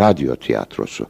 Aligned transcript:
radyo 0.00 0.36
tiyatrosu. 0.36 1.06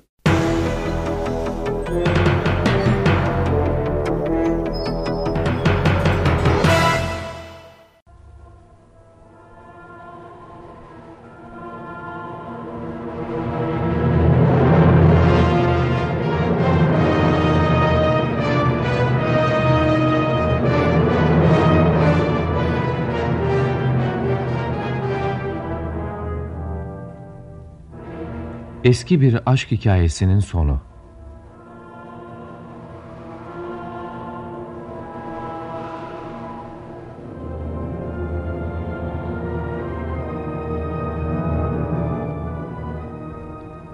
Eski 28.85 29.21
bir 29.21 29.41
aşk 29.47 29.71
hikayesinin 29.71 30.41
sonu. 30.41 30.81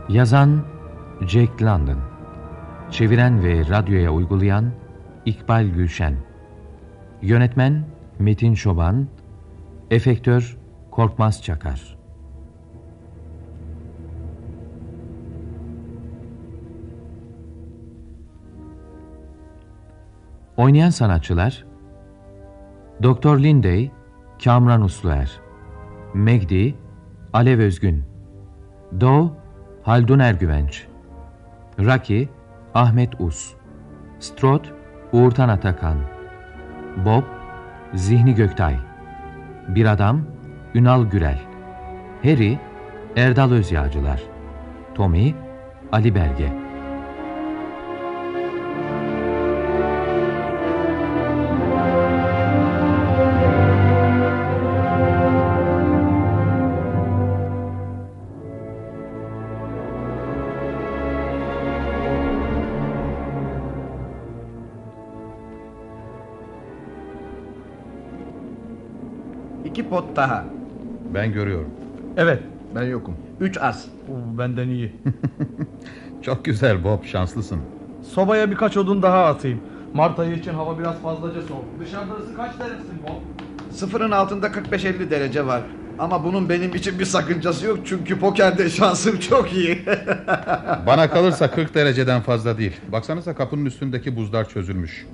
Yazan 0.08 0.64
Jack 1.20 1.62
London. 1.62 1.98
Çeviren 2.90 3.44
ve 3.44 3.68
radyoya 3.68 4.10
uygulayan 4.10 4.72
İkbal 5.24 5.64
Gülşen. 5.64 6.16
Yönetmen 7.22 7.84
Metin 8.18 8.54
Çoban. 8.54 9.08
Efektör 9.90 10.56
Korkmaz 10.90 11.42
Çakar 11.42 11.95
Oynayan 20.56 20.90
sanatçılar 20.90 21.64
Doktor 23.02 23.38
Linday, 23.38 23.90
Kamran 24.44 24.82
Usluer 24.82 25.40
Megdi, 26.14 26.74
Alev 27.32 27.60
Özgün 27.60 28.04
Do, 29.00 29.32
Haldun 29.82 30.18
Ergüvenç 30.18 30.86
Raki, 31.78 32.28
Ahmet 32.74 33.20
Us 33.20 33.54
Strot, 34.18 34.72
Uğurtan 35.12 35.48
Atakan 35.48 35.96
Bob, 37.04 37.24
Zihni 37.94 38.34
Göktay 38.34 38.76
Bir 39.68 39.86
Adam, 39.86 40.20
Ünal 40.74 41.04
Gürel 41.04 41.38
Harry, 42.22 42.58
Erdal 43.16 43.50
Özyağcılar 43.50 44.22
Tommy, 44.94 45.34
Ali 45.92 46.14
Belge 46.14 46.65
Pot 70.16 70.22
daha. 70.22 70.44
Ben 71.14 71.32
görüyorum. 71.32 71.70
Evet. 72.16 72.42
Ben 72.74 72.82
yokum. 72.82 73.16
Üç 73.40 73.58
az. 73.58 73.84
Oo, 74.08 74.38
benden 74.38 74.68
iyi. 74.68 74.92
Çok 76.22 76.44
güzel 76.44 76.84
Bob, 76.84 77.04
şanslısın. 77.04 77.58
Sobaya 78.14 78.50
birkaç 78.50 78.76
odun 78.76 79.02
daha 79.02 79.24
atayım. 79.24 79.60
Mart 79.94 80.18
ayı 80.18 80.34
için 80.34 80.54
hava 80.54 80.78
biraz 80.78 80.98
fazlaca 80.98 81.42
soğuk. 81.42 81.64
Dışarıda 81.80 82.14
ısı 82.14 82.36
kaç 82.36 82.58
derecesin 82.58 83.02
Bob? 83.02 83.44
Sıfırın 83.74 84.10
altında 84.10 84.46
45-50 84.46 85.10
derece 85.10 85.46
var. 85.46 85.62
Ama 85.98 86.24
bunun 86.24 86.48
benim 86.48 86.74
için 86.74 86.98
bir 86.98 87.04
sakıncası 87.04 87.66
yok 87.66 87.78
çünkü 87.84 88.18
pokerde 88.18 88.70
şansım 88.70 89.18
çok 89.18 89.52
iyi. 89.52 89.78
Bana 90.86 91.10
kalırsa 91.10 91.50
40 91.50 91.74
dereceden 91.74 92.20
fazla 92.20 92.58
değil. 92.58 92.76
Baksanıza 92.92 93.34
kapının 93.34 93.64
üstündeki 93.64 94.16
buzlar 94.16 94.48
çözülmüş. 94.48 95.06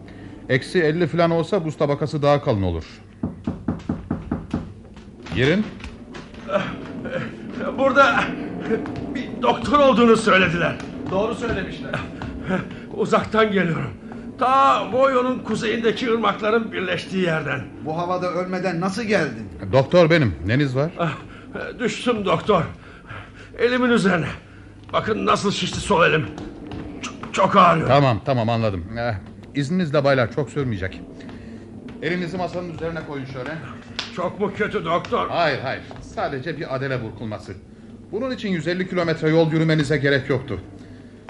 Eksi 0.49 0.83
50 0.83 1.07
falan 1.07 1.31
olsa 1.31 1.65
buz 1.65 1.77
tabakası 1.77 2.23
daha 2.23 2.43
kalın 2.45 2.63
olur. 2.63 2.85
Girin. 5.35 5.65
Burada 7.79 8.25
bir 9.15 9.43
doktor 9.43 9.79
olduğunu 9.79 10.17
söylediler. 10.17 10.77
Doğru 11.11 11.35
söylemişler. 11.35 11.91
Uzaktan 12.95 13.53
geliyorum. 13.53 13.91
Ta 14.39 14.83
Voyo'nun 14.93 15.39
kuzeyindeki 15.39 16.11
ırmakların 16.13 16.73
birleştiği 16.73 17.23
yerden. 17.23 17.61
Bu 17.85 17.99
havada 17.99 18.31
ölmeden 18.33 18.81
nasıl 18.81 19.03
geldin? 19.03 19.49
Doktor 19.73 20.11
benim. 20.11 20.35
Neniz 20.47 20.77
var? 20.77 20.91
Ah, 20.99 21.13
Düştüm 21.79 22.25
doktor. 22.25 22.63
Elimin 23.59 23.91
üzerine. 23.91 24.27
Bakın 24.93 25.27
nasıl 25.27 25.51
şişti 25.53 25.81
sol 25.81 26.05
elim. 26.05 26.27
Çok, 27.03 27.15
çok 27.35 27.57
ağrıyor. 27.57 27.89
Tamam 27.89 28.21
tamam 28.25 28.49
anladım. 28.49 28.85
Eh, 28.99 29.15
izninizle 29.55 30.05
baylar 30.05 30.33
çok 30.35 30.51
sürmeyecek. 30.51 31.01
Elinizi 32.03 32.37
masanın 32.37 32.75
üzerine 32.75 32.99
koyun 33.09 33.25
şöyle. 33.25 33.51
Çok 34.17 34.41
mu 34.41 34.53
kötü 34.57 34.85
doktor? 34.85 35.29
Hayır 35.29 35.59
hayır. 35.61 35.83
Sadece 36.15 36.59
bir 36.59 36.77
adele 36.77 37.03
burkulması. 37.03 37.53
Bunun 38.13 38.31
için 38.31 38.49
150 38.49 38.89
kilometre 38.91 39.29
yol 39.29 39.53
yürümenize 39.53 39.97
gerek 39.97 40.29
yoktu. 40.31 40.61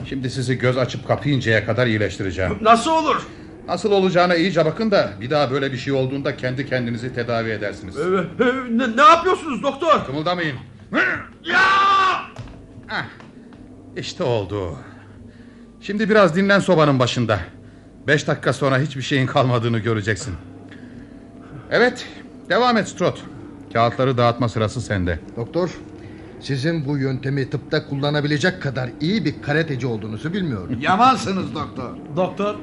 Şimdi 0.09 0.31
sizi 0.31 0.59
göz 0.59 0.79
açıp 0.79 1.09
kapayıncaya 1.09 1.67
kadar 1.67 1.87
iyileştireceğim. 1.87 2.59
Nasıl 2.61 2.91
olur? 2.91 3.27
Nasıl 3.69 3.93
olacağına 3.93 4.35
iyice 4.35 4.65
bakın 4.65 4.91
da 4.91 5.13
bir 5.21 5.31
daha 5.31 5.51
böyle 5.51 5.73
bir 5.73 5.77
şey 5.77 5.93
olduğunda 5.93 6.37
kendi 6.37 6.67
kendinizi 6.67 7.15
tedavi 7.15 7.51
edersiniz. 7.51 7.97
Ee, 7.99 8.01
e, 8.01 8.47
Ne, 8.71 8.97
ne 8.97 9.03
yapıyorsunuz 9.03 9.63
doktor? 9.63 10.05
Kımıldamayın. 10.07 10.57
Ya! 11.45 11.59
Ah, 12.91 13.05
işte 13.97 14.25
oldu. 14.25 14.77
Şimdi 15.81 16.11
biraz 16.11 16.37
dinlen 16.37 16.59
sobanın 16.61 16.99
başında. 16.99 17.39
Beş 18.07 18.27
dakika 18.29 18.53
sonra 18.53 18.79
hiçbir 18.79 19.03
şeyin 19.03 19.27
kalmadığını 19.27 19.79
göreceksin. 19.79 20.35
Evet, 21.71 22.07
devam 22.53 22.77
et 22.77 22.89
Strot. 22.89 23.23
Kağıtları 23.73 24.19
dağıtma 24.19 24.49
sırası 24.49 24.81
sende. 24.81 25.19
Doktor, 25.37 25.71
sizin 26.41 26.87
bu 26.87 26.99
yöntemi 26.99 27.51
tıpta 27.51 27.89
kullanabilecek 27.89 28.63
kadar 28.63 28.91
iyi 29.01 29.25
bir 29.25 29.43
karateci 29.43 29.87
olduğunuzu 29.87 30.33
bilmiyorum. 30.33 30.79
Yamansınız 30.81 31.55
doktor. 31.55 31.91
Doktor, 32.17 32.55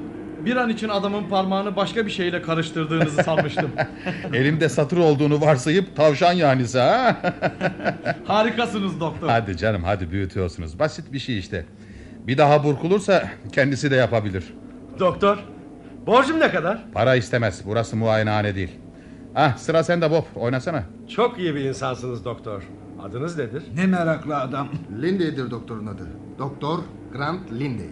bir 0.45 0.55
an 0.55 0.69
için 0.69 0.89
adamın 0.89 1.23
parmağını 1.29 1.75
başka 1.75 2.05
bir 2.05 2.11
şeyle 2.11 2.41
karıştırdığınızı 2.41 3.23
sanmıştım. 3.23 3.71
Elimde 4.33 4.69
satır 4.69 4.97
olduğunu 4.97 5.41
varsayıp 5.41 5.95
tavşan 5.95 6.33
yanisi 6.33 6.79
ha? 6.79 7.17
Harikasınız 8.25 8.99
doktor. 8.99 9.29
hadi 9.29 9.57
canım 9.57 9.83
hadi 9.83 10.11
büyütüyorsunuz. 10.11 10.79
Basit 10.79 11.13
bir 11.13 11.19
şey 11.19 11.39
işte. 11.39 11.65
Bir 12.27 12.37
daha 12.37 12.63
burkulursa 12.63 13.29
kendisi 13.51 13.91
de 13.91 13.95
yapabilir. 13.95 14.53
Doktor, 14.99 15.37
borcum 16.07 16.39
ne 16.39 16.51
kadar? 16.51 16.91
Para 16.93 17.15
istemez. 17.15 17.61
Burası 17.65 17.95
muayenehane 17.95 18.55
değil. 18.55 18.71
Ah 19.35 19.57
sıra 19.57 19.83
sende 19.83 20.11
Bob. 20.11 20.23
Oynasana. 20.35 20.83
Çok 21.15 21.39
iyi 21.39 21.55
bir 21.55 21.61
insansınız 21.61 22.25
doktor. 22.25 22.61
Adınız 23.03 23.37
nedir? 23.37 23.63
Ne 23.75 23.85
meraklı 23.85 24.37
adam. 24.37 24.69
Lindey'dir 25.01 25.51
doktorun 25.51 25.87
adı. 25.87 26.07
Doktor 26.39 26.79
Grant 27.13 27.51
Lindey. 27.51 27.89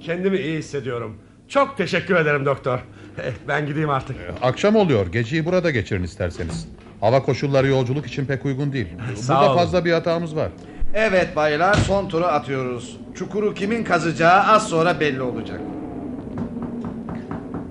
Kendimi 0.00 0.36
iyi 0.38 0.58
hissediyorum. 0.58 1.16
Çok 1.48 1.76
teşekkür 1.76 2.14
ederim 2.16 2.44
doktor. 2.46 2.78
Eh, 3.18 3.32
Ben 3.48 3.66
gideyim 3.66 3.90
artık. 3.90 4.16
Akşam 4.42 4.76
oluyor. 4.76 5.06
Geceyi 5.06 5.44
burada 5.46 5.70
geçirin 5.70 6.02
isterseniz. 6.02 6.68
Hava 7.00 7.22
koşulları 7.22 7.66
yolculuk 7.68 8.06
için 8.06 8.26
pek 8.26 8.44
uygun 8.44 8.72
değil. 8.72 8.88
Sağ 9.16 9.34
Burada 9.34 9.50
olun. 9.50 9.58
fazla 9.58 9.84
bir 9.84 9.92
hatamız 9.92 10.36
var. 10.36 10.48
Evet 10.94 11.36
baylar 11.36 11.74
son 11.74 12.08
turu 12.08 12.24
atıyoruz. 12.24 12.96
Çukuru 13.14 13.54
kimin 13.54 13.84
kazacağı 13.84 14.40
az 14.42 14.68
sonra 14.68 15.00
belli 15.00 15.22
olacak. 15.22 15.60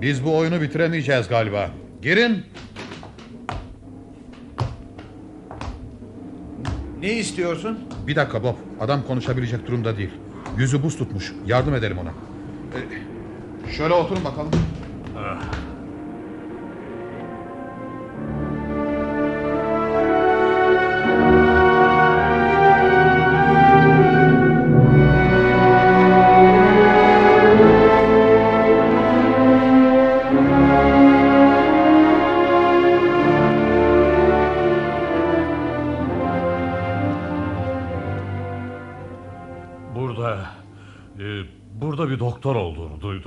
Biz 0.00 0.24
bu 0.24 0.36
oyunu 0.36 0.60
bitiremeyeceğiz 0.60 1.28
galiba. 1.28 1.70
Girin. 2.02 2.42
Ne 7.02 7.12
istiyorsun? 7.12 7.78
Bir 8.06 8.16
dakika 8.16 8.42
Bob. 8.42 8.54
Adam 8.80 9.02
konuşabilecek 9.06 9.66
durumda 9.66 9.96
değil. 9.96 10.10
Yüzü 10.58 10.82
buz 10.82 10.96
tutmuş. 10.98 11.32
Yardım 11.46 11.74
edelim 11.74 11.98
ona. 11.98 12.10
Ee, 12.10 13.72
şöyle 13.72 13.94
oturun 13.94 14.24
bakalım. 14.24 14.50
bir 15.16 15.38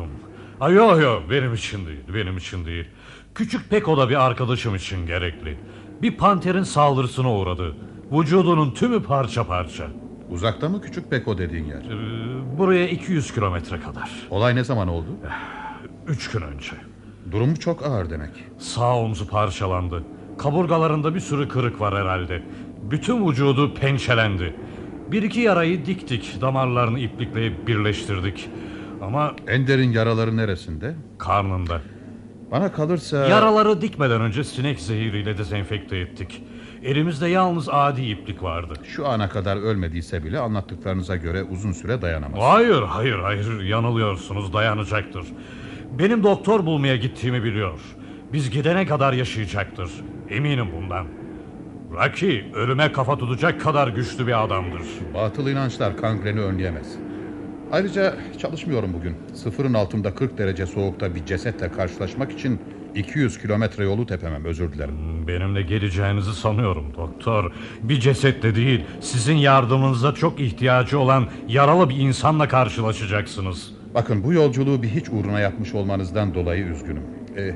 duydum. 0.10 0.30
Ay 0.60 0.74
yok 0.74 1.02
yok 1.02 1.24
benim 1.30 1.54
için 1.54 1.86
değil 1.86 2.00
benim 2.14 2.38
için 2.38 2.66
değil. 2.66 2.86
Küçük 3.36 3.70
Peko 3.70 3.98
da 3.98 4.10
bir 4.10 4.26
arkadaşım 4.26 4.76
için 4.76 5.06
gerekli. 5.08 5.58
Bir 6.02 6.18
panterin 6.18 6.64
saldırısına 6.64 7.34
uğradı. 7.34 7.76
Vücudunun 8.12 8.72
tümü 8.72 9.04
parça 9.04 9.48
parça. 9.48 9.88
Uzakta 10.30 10.70
mı 10.70 10.82
küçük 10.82 11.12
Beko 11.12 11.38
dediğin 11.38 11.66
yer? 11.66 11.82
Ee, 11.82 12.58
buraya 12.58 12.88
200 12.88 13.34
kilometre 13.34 13.80
kadar. 13.80 14.12
Olay 14.30 14.56
ne 14.56 14.64
zaman 14.64 14.88
oldu? 14.88 15.08
Üç 16.08 16.32
gün 16.32 16.42
önce. 16.42 16.72
Durumu 17.32 17.60
çok 17.60 17.86
ağır 17.86 18.10
demek. 18.10 18.32
Sağ 18.58 18.98
omzu 18.98 19.28
parçalandı. 19.28 20.04
Kaburgalarında 20.38 21.16
bir 21.16 21.20
sürü 21.20 21.48
kırık 21.48 21.82
var 21.82 21.96
herhalde. 21.96 22.44
Bütün 22.92 23.30
vücudu 23.30 23.74
pençelendi. 23.74 24.56
Bir 25.12 25.24
iki 25.24 25.40
yarayı 25.40 25.86
diktik. 25.86 26.42
Damarlarını 26.42 27.00
iplikleyip 27.00 27.68
birleştirdik. 27.68 28.50
Ama 29.04 29.36
En 29.48 29.68
derin 29.68 29.92
yaraları 29.92 30.38
neresinde? 30.38 30.96
karnında. 31.18 31.82
Bana 32.52 32.72
kalırsa... 32.72 33.18
Yaraları 33.28 33.82
dikmeden 33.82 34.22
önce 34.22 34.44
sinek 34.44 34.80
zehiriyle 34.80 35.38
dezenfekte 35.38 35.98
ettik. 35.98 36.44
Elimizde 36.84 37.28
yalnız 37.28 37.70
adi 37.70 38.02
iplik 38.02 38.44
vardı. 38.44 38.74
Şu 38.84 39.08
ana 39.08 39.30
kadar 39.30 39.58
ölmediyse 39.58 40.24
bile 40.24 40.40
anlattıklarınıza 40.40 41.16
göre 41.16 41.44
uzun 41.44 41.72
süre 41.72 42.02
dayanamaz. 42.02 42.40
Hayır, 42.44 42.82
hayır, 42.82 43.20
hayır. 43.20 43.62
Yanılıyorsunuz, 43.64 44.54
dayanacaktır. 44.54 45.26
Benim 46.00 46.24
doktor 46.24 46.66
bulmaya 46.66 46.96
gittiğimi 46.96 47.44
biliyor. 47.44 47.80
Biz 48.34 48.50
gidene 48.50 48.86
kadar 48.86 49.14
yaşayacaktır. 49.14 49.92
Eminim 50.30 50.68
bundan. 50.78 51.08
Rocky 51.92 52.44
ölüme 52.54 52.92
kafa 52.92 53.18
tutacak 53.18 53.62
kadar 53.62 53.88
güçlü 53.88 54.28
bir 54.28 54.44
adamdır. 54.44 54.82
Batıl 55.14 55.48
inançlar 55.48 55.98
kangreni 55.98 56.40
önleyemez. 56.40 56.88
Ayrıca 57.74 58.14
çalışmıyorum 58.38 58.94
bugün. 58.94 59.16
Sıfırın 59.34 59.74
altında 59.74 60.16
40 60.16 60.38
derece 60.38 60.66
soğukta 60.66 61.16
bir 61.16 61.26
cesetle 61.26 61.72
karşılaşmak 61.72 62.32
için 62.32 62.62
200 62.96 63.42
kilometre 63.42 63.84
yolu 63.84 64.06
tepemem 64.06 64.46
özür 64.46 64.74
dilerim. 64.74 65.28
Benimle 65.28 65.62
geleceğinizi 65.62 66.34
sanıyorum 66.36 66.94
doktor. 66.98 67.52
Bir 67.84 68.00
cesetle 68.00 68.56
değil, 68.56 68.86
sizin 69.02 69.36
yardımınıza 69.36 70.14
çok 70.14 70.40
ihtiyacı 70.40 71.00
olan 71.00 71.28
yaralı 71.48 71.90
bir 71.90 71.96
insanla 71.96 72.48
karşılaşacaksınız. 72.48 73.72
Bakın 73.94 74.24
bu 74.24 74.34
yolculuğu 74.34 74.84
bir 74.84 74.90
hiç 74.90 75.10
uğruna 75.10 75.40
yapmış 75.40 75.74
olmanızdan 75.74 76.34
dolayı 76.34 76.66
üzgünüm. 76.66 77.04
Ee, 77.38 77.56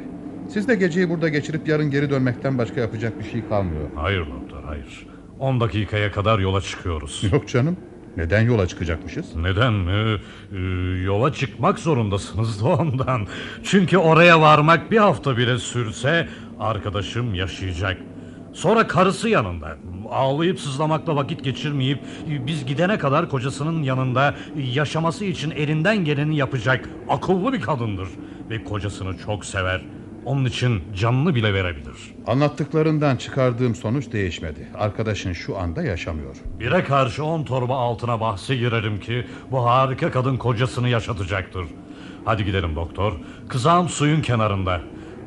siz 0.50 0.68
de 0.68 0.76
geceyi 0.76 1.10
burada 1.10 1.30
geçirip 1.30 1.68
yarın 1.68 1.92
geri 1.92 2.10
dönmekten 2.10 2.58
başka 2.58 2.82
yapacak 2.82 3.20
bir 3.20 3.30
şey 3.30 3.48
kalmıyor. 3.50 3.90
Hayır 3.96 4.20
doktor, 4.20 4.64
hayır. 4.64 5.08
10 5.40 5.60
dakikaya 5.60 6.12
kadar 6.12 6.40
yola 6.40 6.62
çıkıyoruz. 6.62 7.24
Yok 7.32 7.48
canım. 7.48 7.78
Neden 8.18 8.42
yola 8.42 8.68
çıkacakmışız? 8.68 9.36
Neden 9.36 9.74
mi? 9.74 10.20
Ee, 10.52 10.58
yola 11.04 11.34
çıkmak 11.34 11.80
zorundasınız 11.80 12.64
da 12.64 12.68
ondan. 12.68 13.28
Çünkü 13.64 13.98
oraya 13.98 14.42
varmak 14.42 14.92
bir 14.92 14.98
hafta 14.98 15.38
bile 15.38 15.58
sürse 15.58 16.28
arkadaşım 16.60 17.34
yaşayacak. 17.34 17.98
Sonra 18.54 18.88
karısı 18.88 19.30
yanında. 19.30 19.78
Ağlayıp 20.10 20.60
sızlamakla 20.60 21.16
vakit 21.16 21.44
geçirmeyip 21.44 22.00
biz 22.28 22.66
gidene 22.66 22.98
kadar 22.98 23.30
kocasının 23.30 23.84
yanında 23.84 24.36
yaşaması 24.56 25.26
için 25.26 25.52
elinden 25.52 25.98
geleni 25.98 26.38
yapacak 26.38 26.90
akıllı 27.10 27.54
bir 27.54 27.62
kadındır. 27.62 28.08
Ve 28.50 28.64
kocasını 28.64 29.18
çok 29.18 29.46
sever. 29.46 29.82
Onun 30.28 30.46
için 30.46 30.84
canını 30.96 31.36
bile 31.36 31.54
verebilir. 31.54 31.96
Anlattıklarından 32.28 33.16
çıkardığım 33.18 33.76
sonuç 33.76 34.12
değişmedi. 34.12 34.68
Arkadaşın 34.76 35.34
şu 35.34 35.58
anda 35.58 35.84
yaşamıyor. 35.84 36.36
Bire 36.60 36.84
karşı 36.84 37.24
on 37.26 37.44
torba 37.44 37.78
altına 37.78 38.20
bahse 38.20 38.56
girerim 38.56 39.00
ki 39.00 39.26
bu 39.52 39.66
harika 39.66 40.12
kadın 40.12 40.38
kocasını 40.38 40.90
yaşatacaktır. 40.90 41.66
Hadi 42.26 42.46
gidelim 42.46 42.76
doktor. 42.76 43.14
Kızağım 43.50 43.90
suyun 43.90 44.22
kenarında. 44.22 44.82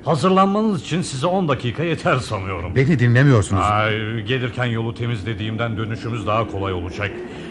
Hazırlanmanız 0.05 0.82
için 0.82 1.02
size 1.02 1.26
10 1.26 1.49
dakika 1.49 1.82
yeter 1.82 2.17
sanıyorum. 2.17 2.75
Beni 2.76 2.99
dinlemiyorsunuz. 2.99 3.62
Ay, 3.70 4.20
gelirken 4.25 4.64
yolu 4.64 4.94
temizlediğimden 4.94 5.76
dönüşümüz 5.76 6.26
daha 6.26 6.50
kolay 6.50 6.73
olacak. 6.73 7.11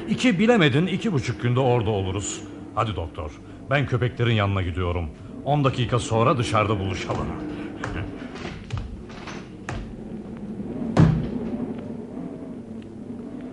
İki 0.10 0.40
bilemedin 0.40 0.88
iki 0.88 1.14
buçuk 1.14 1.42
günde 1.42 1.60
orada 1.60 1.90
oluruz. 1.90 2.42
Hadi 2.76 2.96
doktor. 2.96 3.32
Ben 3.70 3.86
köpeklerin 3.86 4.34
yanına 4.34 4.62
gidiyorum. 4.62 5.06
10 5.50 5.64
dakika 5.64 6.00
sonra 6.00 6.38
dışarıda 6.38 6.80
buluşalım. 6.80 7.28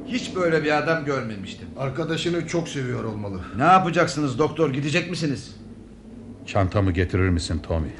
Hiç 0.07 0.37
böyle 0.37 0.65
bir 0.65 0.79
adam 0.79 1.05
görmemiştim. 1.05 1.69
Arkadaşını 1.79 2.47
çok 2.47 2.69
seviyor 2.69 3.05
olmalı. 3.05 3.41
Ne 3.57 3.65
yapacaksınız 3.65 4.39
doktor 4.39 4.73
gidecek 4.73 5.11
misiniz? 5.11 5.57
Çantamı 6.47 6.93
getirir 6.93 7.29
misin 7.29 7.59
Tommy? 7.59 7.91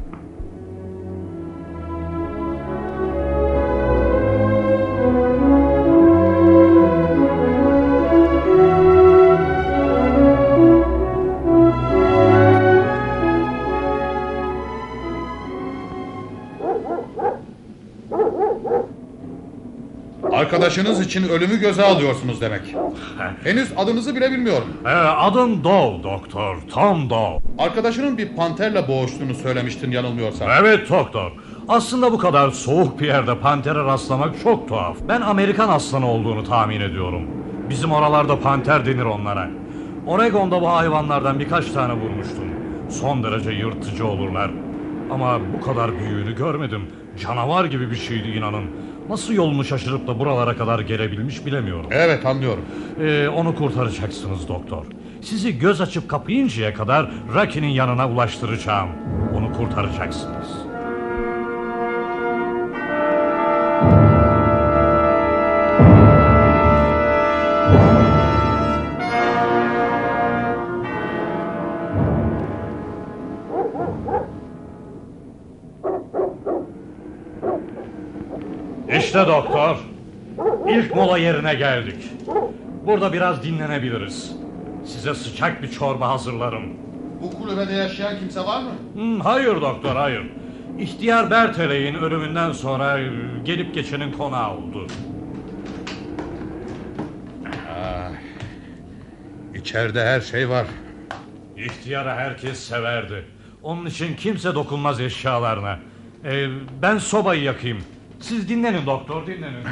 Arkadaşınız 20.67 21.01
için 21.01 21.29
ölümü 21.29 21.61
göze 21.61 21.83
alıyorsunuz 21.83 22.41
demek. 22.41 22.61
Henüz 23.45 23.73
adınızı 23.77 24.17
bile 24.17 24.31
bilmiyorum. 24.31 24.69
Ee, 24.85 24.89
adım 24.89 25.65
Dol 25.65 26.03
doktor. 26.03 26.57
Tom 26.75 27.11
Dol. 27.11 27.41
Arkadaşının 27.59 28.19
bir 28.19 28.37
panterle 28.37 28.89
boğuştuğunu 28.89 29.35
söylemiştin 29.35 29.91
yanılmıyorsam. 29.91 30.49
Evet 30.61 30.91
doktor. 30.91 31.33
Aslında 31.69 32.13
bu 32.13 32.19
kadar 32.19 32.51
soğuk 32.51 33.01
bir 33.01 33.07
yerde 33.07 33.39
pantere 33.39 33.85
rastlamak 33.85 34.41
çok 34.43 34.69
tuhaf. 34.69 34.97
Ben 35.09 35.21
Amerikan 35.21 35.69
aslanı 35.69 36.11
olduğunu 36.11 36.45
tahmin 36.45 36.81
ediyorum. 36.81 37.23
Bizim 37.71 37.93
oralarda 37.93 38.41
panter 38.41 38.87
denir 38.87 39.05
onlara. 39.05 39.51
Oregon'da 40.07 40.63
bu 40.63 40.69
hayvanlardan 40.69 41.41
birkaç 41.41 41.71
tane 41.71 41.93
vurmuştum. 41.93 42.45
Son 42.91 43.23
derece 43.23 43.51
yırtıcı 43.51 44.07
olurlar. 44.07 44.51
Ama 45.11 45.41
bu 45.57 45.61
kadar 45.67 45.99
büyüğünü 45.99 46.37
görmedim. 46.37 46.83
Canavar 47.21 47.65
gibi 47.65 47.91
bir 47.91 47.97
şeydi 47.97 48.29
inanın. 48.29 48.65
Nasıl 49.09 49.35
yolunu 49.35 49.65
şaşırıp 49.65 50.07
da 50.07 50.19
buralara 50.19 50.57
kadar 50.57 50.81
gelebilmiş 50.81 51.47
bilemiyorum. 51.47 51.87
Evet 51.91 52.27
anlıyorum. 52.27 52.65
Ee, 53.01 53.29
onu 53.29 53.55
kurtaracaksınız 53.55 54.49
doktor. 54.49 54.87
Sizi 55.23 55.59
göz 55.59 55.81
açıp 55.81 56.09
kapayıncaya 56.09 56.75
kadar 56.75 57.11
Rocky'nin 57.35 57.69
yanına 57.69 58.11
ulaştıracağım. 58.11 58.89
Onu 59.35 59.53
kurtaracaksınız. 59.53 60.66
Doktor. 79.27 79.77
İlk 80.69 80.95
mola 80.95 81.19
yerine 81.19 81.55
geldik. 81.55 81.97
Burada 82.87 83.13
biraz 83.13 83.43
dinlenebiliriz. 83.43 84.37
Size 84.85 85.15
sıcak 85.15 85.63
bir 85.63 85.71
çorba 85.71 86.09
hazırlarım. 86.09 86.63
Bu 87.23 87.31
kulübede 87.31 87.73
yaşayan 87.73 88.19
kimse 88.19 88.41
var 88.41 88.63
mı? 88.63 88.71
Hmm, 88.95 89.21
hayır 89.21 89.61
doktor 89.61 89.97
hayır. 89.97 90.23
İhtiyar 90.79 91.31
Berteley'in 91.31 91.95
ölümünden 91.95 92.53
sonra 92.53 92.99
e, 92.99 93.11
gelip 93.45 93.75
geçenin 93.75 94.13
konağı 94.13 94.57
oldu. 94.57 94.87
İçeride 99.55 100.05
her 100.05 100.21
şey 100.21 100.49
var. 100.49 100.67
İhtiyarı 101.57 102.11
herkes 102.11 102.59
severdi. 102.59 103.25
Onun 103.63 103.87
için 103.87 104.17
kimse 104.17 104.55
dokunmaz 104.55 105.01
eşyalarına. 105.01 105.79
Ee, 106.25 106.47
ben 106.83 106.99
sobayı 106.99 107.43
yakayım. 107.43 107.79
Siz 108.21 108.49
dinlenin 108.49 108.87
doktor 108.87 109.27
dinlenin. 109.27 109.65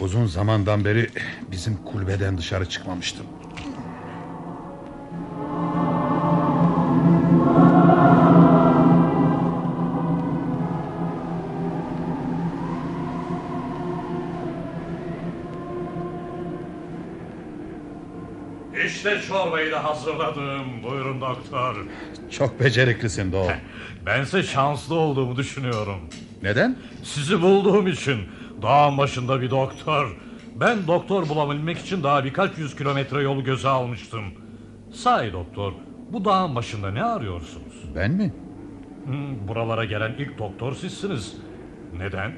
Uzun 0.00 0.26
zamandan 0.26 0.84
beri 0.84 1.10
bizim 1.52 1.76
kulübeden 1.76 2.38
dışarı 2.38 2.68
çıkmamıştım. 2.68 3.26
İşte 19.00 19.20
çorbayı 19.28 19.72
da 19.72 19.84
hazırladım. 19.84 20.82
Buyurun 20.82 21.20
doktor. 21.20 21.76
Çok 22.30 22.60
beceriklisin 22.60 23.32
Doğu. 23.32 23.46
Bense 24.06 24.42
şanslı 24.42 24.94
olduğumu 24.94 25.36
düşünüyorum. 25.36 26.00
Neden? 26.42 26.76
Sizi 27.02 27.42
bulduğum 27.42 27.86
için. 27.86 28.18
Dağın 28.62 28.98
başında 28.98 29.40
bir 29.40 29.50
doktor. 29.50 30.16
Ben 30.54 30.86
doktor 30.86 31.28
bulabilmek 31.28 31.78
için 31.78 32.02
daha 32.02 32.24
birkaç 32.24 32.58
yüz 32.58 32.76
kilometre 32.76 33.22
yolu 33.22 33.44
göze 33.44 33.68
almıştım. 33.68 34.24
Sahi 34.92 35.32
doktor, 35.32 35.72
bu 36.12 36.24
dağın 36.24 36.54
başında 36.54 36.90
ne 36.90 37.04
arıyorsunuz? 37.04 37.74
Ben 37.94 38.10
mi? 38.10 38.32
Hmm, 39.04 39.48
buralara 39.48 39.84
gelen 39.84 40.12
ilk 40.18 40.38
doktor 40.38 40.74
sizsiniz. 40.74 41.36
Neden? 41.96 42.32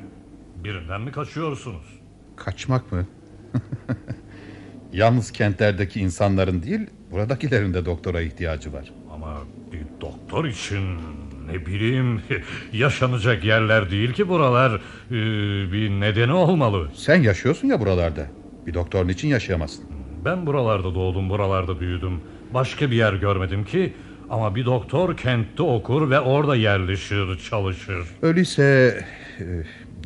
Birinden 0.56 1.00
mi 1.00 1.12
kaçıyorsunuz? 1.12 2.00
Kaçmak 2.36 2.92
mı? 2.92 3.06
Yalnız 4.92 5.30
kentlerdeki 5.30 6.00
insanların 6.00 6.62
değil, 6.62 6.80
buradakilerin 7.10 7.74
de 7.74 7.84
doktora 7.84 8.20
ihtiyacı 8.20 8.72
var. 8.72 8.92
Ama 9.14 9.38
bir 9.72 10.00
doktor 10.00 10.44
için 10.44 10.98
ne 11.46 11.66
bileyim 11.66 12.22
yaşanacak 12.72 13.44
yerler 13.44 13.90
değil 13.90 14.12
ki 14.12 14.28
buralar. 14.28 14.72
Ee, 15.10 15.12
bir 15.72 15.90
nedeni 15.90 16.32
olmalı. 16.32 16.88
Sen 16.94 17.22
yaşıyorsun 17.22 17.68
ya 17.68 17.80
buralarda. 17.80 18.26
Bir 18.66 18.74
doktorun 18.74 19.08
için 19.08 19.28
yaşayamazsın. 19.28 19.84
Ben 20.24 20.46
buralarda 20.46 20.94
doğdum, 20.94 21.30
buralarda 21.30 21.80
büyüdüm. 21.80 22.20
Başka 22.54 22.90
bir 22.90 22.96
yer 22.96 23.12
görmedim 23.12 23.64
ki. 23.64 23.92
Ama 24.30 24.54
bir 24.54 24.64
doktor 24.64 25.16
kentte 25.16 25.62
okur 25.62 26.10
ve 26.10 26.20
orada 26.20 26.56
yerleşir, 26.56 27.38
çalışır. 27.50 28.08
Öyleyse 28.22 28.98
e, 29.40 29.44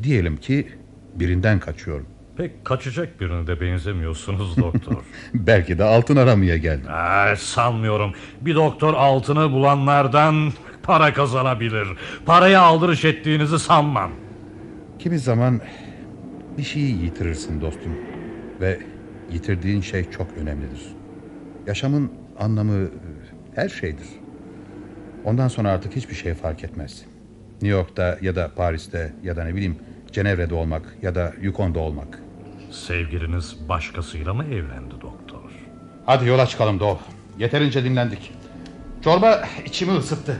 diyelim 0.02 0.36
ki 0.36 0.68
birinden 1.14 1.60
kaçıyorum. 1.60 2.06
Pek 2.36 2.64
kaçacak 2.64 3.20
birine 3.20 3.46
de 3.46 3.60
benzemiyorsunuz 3.60 4.56
doktor. 4.56 4.96
Belki 5.34 5.78
de 5.78 5.84
altın 5.84 6.16
aramaya 6.16 6.56
geldim. 6.56 6.90
Aa, 6.90 7.36
sanmıyorum. 7.36 8.12
Bir 8.40 8.54
doktor 8.54 8.94
altını 8.94 9.52
bulanlardan 9.52 10.52
para 10.82 11.12
kazanabilir. 11.12 11.88
Paraya 12.26 12.60
aldırış 12.60 13.04
ettiğinizi 13.04 13.58
sanmam. 13.58 14.10
Kimi 14.98 15.18
zaman 15.18 15.60
bir 16.58 16.62
şeyi 16.62 17.02
yitirirsin 17.02 17.60
dostum. 17.60 17.92
Ve 18.60 18.78
yitirdiğin 19.32 19.80
şey 19.80 20.10
çok 20.10 20.26
önemlidir. 20.40 20.82
Yaşamın 21.66 22.12
anlamı 22.38 22.84
e, 22.84 22.88
her 23.54 23.68
şeydir. 23.68 24.06
Ondan 25.24 25.48
sonra 25.48 25.70
artık 25.70 25.96
hiçbir 25.96 26.14
şey 26.14 26.34
fark 26.34 26.64
etmez. 26.64 27.04
New 27.62 27.68
York'ta 27.68 28.18
ya 28.20 28.36
da 28.36 28.50
Paris'te 28.56 29.12
ya 29.22 29.36
da 29.36 29.44
ne 29.44 29.54
bileyim 29.54 29.76
Cenevre'de 30.12 30.54
olmak 30.54 30.96
ya 31.02 31.14
da 31.14 31.32
Yukon'da 31.42 31.78
olmak. 31.78 32.25
Sevgiliniz 32.76 33.68
başkasıyla 33.68 34.34
mı 34.34 34.44
evlendi 34.44 34.94
doktor? 35.00 35.50
Hadi 36.06 36.26
yola 36.26 36.46
çıkalım 36.46 36.80
Doğu. 36.80 36.98
Yeterince 37.38 37.84
dinlendik. 37.84 38.32
Çorba 39.04 39.48
içimi 39.64 39.92
ısıttı. 39.92 40.36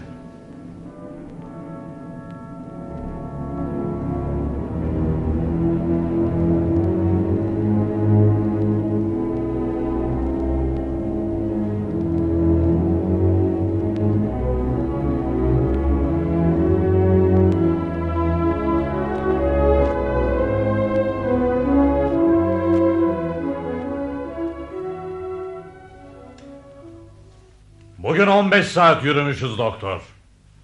Bugün 28.17 28.27
15 28.27 28.67
saat 28.67 29.05
yürümüşüz 29.05 29.59
doktor. 29.59 30.01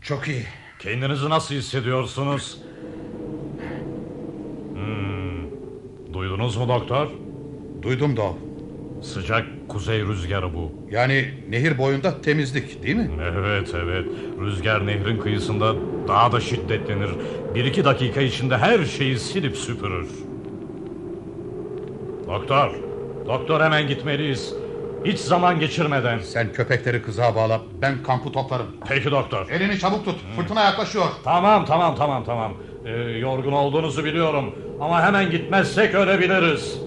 Çok 0.00 0.28
iyi. 0.28 0.44
Kendinizi 0.78 1.30
nasıl 1.30 1.54
hissediyorsunuz? 1.54 2.58
Hmm, 4.74 6.14
duydunuz 6.14 6.56
mu 6.56 6.68
doktor? 6.68 7.08
Duydum 7.82 8.16
Doğu. 8.16 8.38
Sıcak 9.02 9.46
kuzey 9.68 10.02
rüzgarı 10.02 10.54
bu. 10.54 10.72
Yani 10.90 11.34
nehir 11.48 11.78
boyunda 11.78 12.20
temizlik 12.20 12.82
değil 12.82 12.96
mi? 12.96 13.10
Evet 13.22 13.74
evet. 13.74 14.06
Rüzgar 14.40 14.86
nehrin 14.86 15.18
kıyısında 15.18 15.74
daha 16.08 16.32
da 16.32 16.40
şiddetlenir. 16.40 17.10
Bir 17.54 17.64
iki 17.64 17.84
dakika 17.84 18.20
içinde 18.20 18.56
her 18.58 18.84
şeyi 18.84 19.18
silip 19.18 19.56
süpürür. 19.56 20.08
Doktor, 22.26 22.70
doktor 23.26 23.60
hemen 23.60 23.88
gitmeliyiz. 23.88 24.61
Hiç 25.04 25.18
zaman 25.18 25.60
geçirmeden. 25.60 26.18
Sen 26.18 26.52
köpekleri 26.52 27.02
kızağa 27.02 27.34
bağla. 27.34 27.60
Ben 27.82 28.02
kampı 28.02 28.32
toplarım. 28.32 28.66
Peki 28.88 29.10
doktor. 29.10 29.50
Elini 29.50 29.78
çabuk 29.78 30.04
tut. 30.04 30.16
Fırtına 30.36 30.64
yaklaşıyor. 30.64 31.04
Tamam 31.24 31.64
tamam 31.64 31.94
tamam 31.96 32.24
tamam. 32.24 32.52
Ee, 32.84 32.90
yorgun 33.00 33.52
olduğunuzu 33.52 34.04
biliyorum. 34.04 34.54
Ama 34.80 35.02
hemen 35.02 35.30
gitmezsek 35.30 35.94
ölebiliriz. 35.94 36.80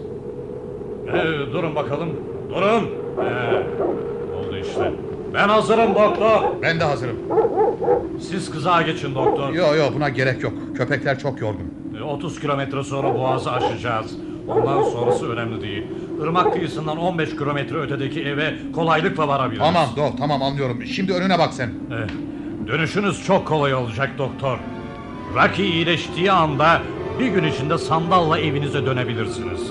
Ee, 1.08 1.14
durun 1.54 1.76
bakalım. 1.76 2.10
Durun. 2.50 2.90
Ee, 3.20 4.36
oldu 4.36 4.58
işte. 4.62 4.92
Ben 5.34 5.50
hazırım 5.50 5.96
doktor. 5.96 6.42
Ben 6.62 6.80
de 6.80 6.84
hazırım. 6.84 7.18
Siz 8.22 8.52
kızağa 8.52 8.82
geçin 8.82 9.16
doktor. 9.16 9.54
Yo 9.54 9.76
yo 9.76 9.84
buna 9.96 10.10
gerek 10.10 10.44
yok. 10.44 10.54
Köpekler 10.78 11.20
çok 11.20 11.42
yorgun. 11.42 11.74
Ee, 12.00 12.04
30 12.04 12.40
kilometre 12.40 12.84
sonra 12.84 13.16
boğazı 13.16 13.52
aşacağız. 13.52 14.18
Ondan 14.48 14.84
sonrası 14.84 15.30
önemli 15.32 15.62
değil. 15.62 15.84
Irmak 16.24 16.54
kıyısından 16.54 16.98
15 16.98 17.30
kilometre 17.30 17.78
ötedeki 17.78 18.22
eve 18.24 18.54
kolaylıkla 18.76 19.28
varabiliriz. 19.28 19.66
Tamam 19.66 19.90
Doğu 19.96 20.16
tamam 20.18 20.42
anlıyorum. 20.42 20.86
Şimdi 20.86 21.14
önüne 21.14 21.40
bak 21.40 21.54
sen. 21.54 21.70
Eh, 21.92 22.68
dönüşünüz 22.68 23.26
çok 23.26 23.48
kolay 23.48 23.74
olacak 23.74 24.10
doktor. 24.18 24.58
Rocky 25.36 25.70
iyileştiği 25.70 26.32
anda 26.32 26.82
bir 27.20 27.28
gün 27.28 27.44
içinde 27.44 27.78
sandalla 27.78 28.40
evinize 28.40 28.86
dönebilirsiniz. 28.86 29.62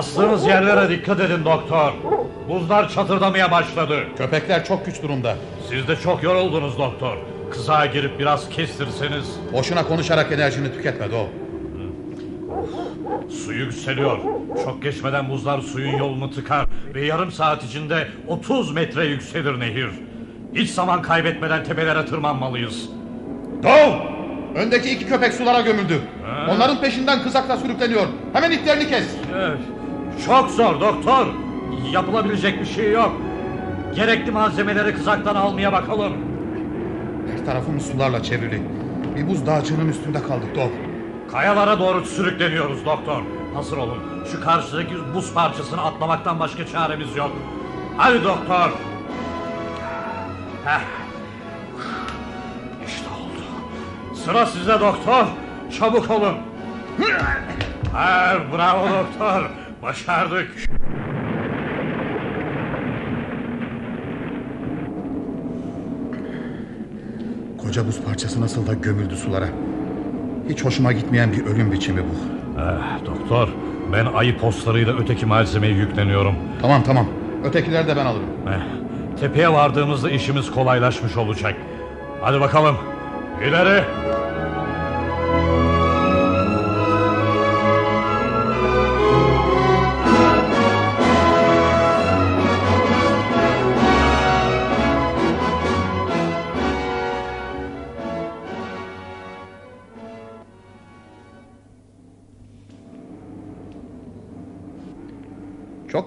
Bastığınız 0.00 0.46
yerlere 0.46 0.90
dikkat 0.90 1.20
edin 1.20 1.44
doktor. 1.44 1.92
Buzlar 2.48 2.88
çatırdamaya 2.88 3.50
başladı. 3.50 3.98
Köpekler 4.18 4.64
çok 4.64 4.86
güç 4.86 5.02
durumda. 5.02 5.36
Siz 5.68 5.88
de 5.88 5.96
çok 5.96 6.22
yoruldunuz 6.22 6.78
doktor. 6.78 7.16
Kızağa 7.50 7.86
girip 7.86 8.18
biraz 8.18 8.48
kestirseniz 8.48 9.24
Boşuna 9.52 9.86
konuşarak 9.86 10.32
enerjini 10.32 10.72
tüketme 10.72 11.06
Doğu. 11.10 11.28
su 13.30 13.52
yükseliyor. 13.52 14.18
Çok 14.64 14.82
geçmeden 14.82 15.30
buzlar 15.30 15.60
suyun 15.60 15.96
yolunu 15.96 16.30
tıkar 16.30 16.66
ve 16.94 17.06
yarım 17.06 17.32
saat 17.32 17.64
içinde 17.64 18.08
30 18.28 18.72
metre 18.72 19.06
yükselir 19.06 19.60
nehir. 19.60 19.88
Hiç 20.54 20.70
zaman 20.70 21.02
kaybetmeden 21.02 21.64
tepelere 21.64 22.06
tırmanmalıyız. 22.06 22.88
Doğu! 23.62 23.94
Öndeki 24.54 24.90
iki 24.90 25.06
köpek 25.06 25.34
sulara 25.34 25.60
gömüldü. 25.60 26.00
Onların 26.48 26.80
peşinden 26.80 27.22
kızakla 27.22 27.56
sürükleniyor. 27.56 28.06
Hemen 28.32 28.50
iplerini 28.50 28.88
kes. 28.88 29.06
Evet, 29.34 29.58
çok 30.26 30.50
zor 30.50 30.80
doktor. 30.80 31.26
Yapılabilecek 31.92 32.60
bir 32.60 32.66
şey 32.66 32.92
yok. 32.92 33.12
Gerekli 33.94 34.30
malzemeleri 34.30 34.94
kızaktan 34.94 35.34
almaya 35.34 35.72
bakalım. 35.72 36.12
Her 37.32 37.46
tarafımız 37.46 37.86
sularla 37.86 38.22
çevrili. 38.22 38.62
Bir 39.16 39.28
buz 39.28 39.46
dağcığının 39.46 39.88
üstünde 39.88 40.22
kaldık 40.22 40.56
Doğu. 40.56 40.70
Kayalara 41.32 41.78
doğru 41.78 42.04
sürükleniyoruz 42.04 42.84
doktor. 42.84 43.22
Hazır 43.54 43.76
olun. 43.76 43.98
Şu 44.32 44.40
karşıdaki 44.40 44.94
buz 45.14 45.34
parçasını 45.34 45.82
atlamaktan 45.84 46.40
başka 46.40 46.66
çaremiz 46.66 47.16
yok. 47.16 47.30
Hadi 47.96 48.24
doktor. 48.24 48.70
Heh. 50.64 50.80
İşte 52.86 53.06
oldu. 53.08 53.42
Sıra 54.24 54.46
size 54.46 54.80
doktor. 54.80 55.24
Çabuk 55.78 56.10
olun. 56.10 56.34
Ha, 57.92 58.36
bravo 58.56 58.86
doktor. 58.88 59.59
Başardık. 59.82 60.50
Koca 67.58 67.86
buz 67.86 68.00
parçası 68.02 68.40
nasıl 68.40 68.66
da 68.66 68.74
gömüldü 68.74 69.16
sulara. 69.16 69.48
Hiç 70.48 70.64
hoşuma 70.64 70.92
gitmeyen 70.92 71.32
bir 71.32 71.46
ölüm 71.46 71.72
biçimi 71.72 72.00
bu. 72.02 72.14
Eh, 72.60 73.06
doktor, 73.06 73.48
ben 73.92 74.06
ayı 74.06 74.38
postlarıyla 74.38 74.96
öteki 74.98 75.26
malzemeye 75.26 75.72
yükleniyorum. 75.74 76.34
Tamam 76.62 76.82
tamam. 76.82 77.06
Ötekileri 77.44 77.86
de 77.88 77.96
ben 77.96 78.06
alırım. 78.06 78.26
Eh, 78.48 79.20
tepeye 79.20 79.52
vardığımızda 79.52 80.10
işimiz 80.10 80.50
kolaylaşmış 80.50 81.16
olacak. 81.16 81.54
Hadi 82.20 82.40
bakalım. 82.40 82.76
İleri. 83.48 83.84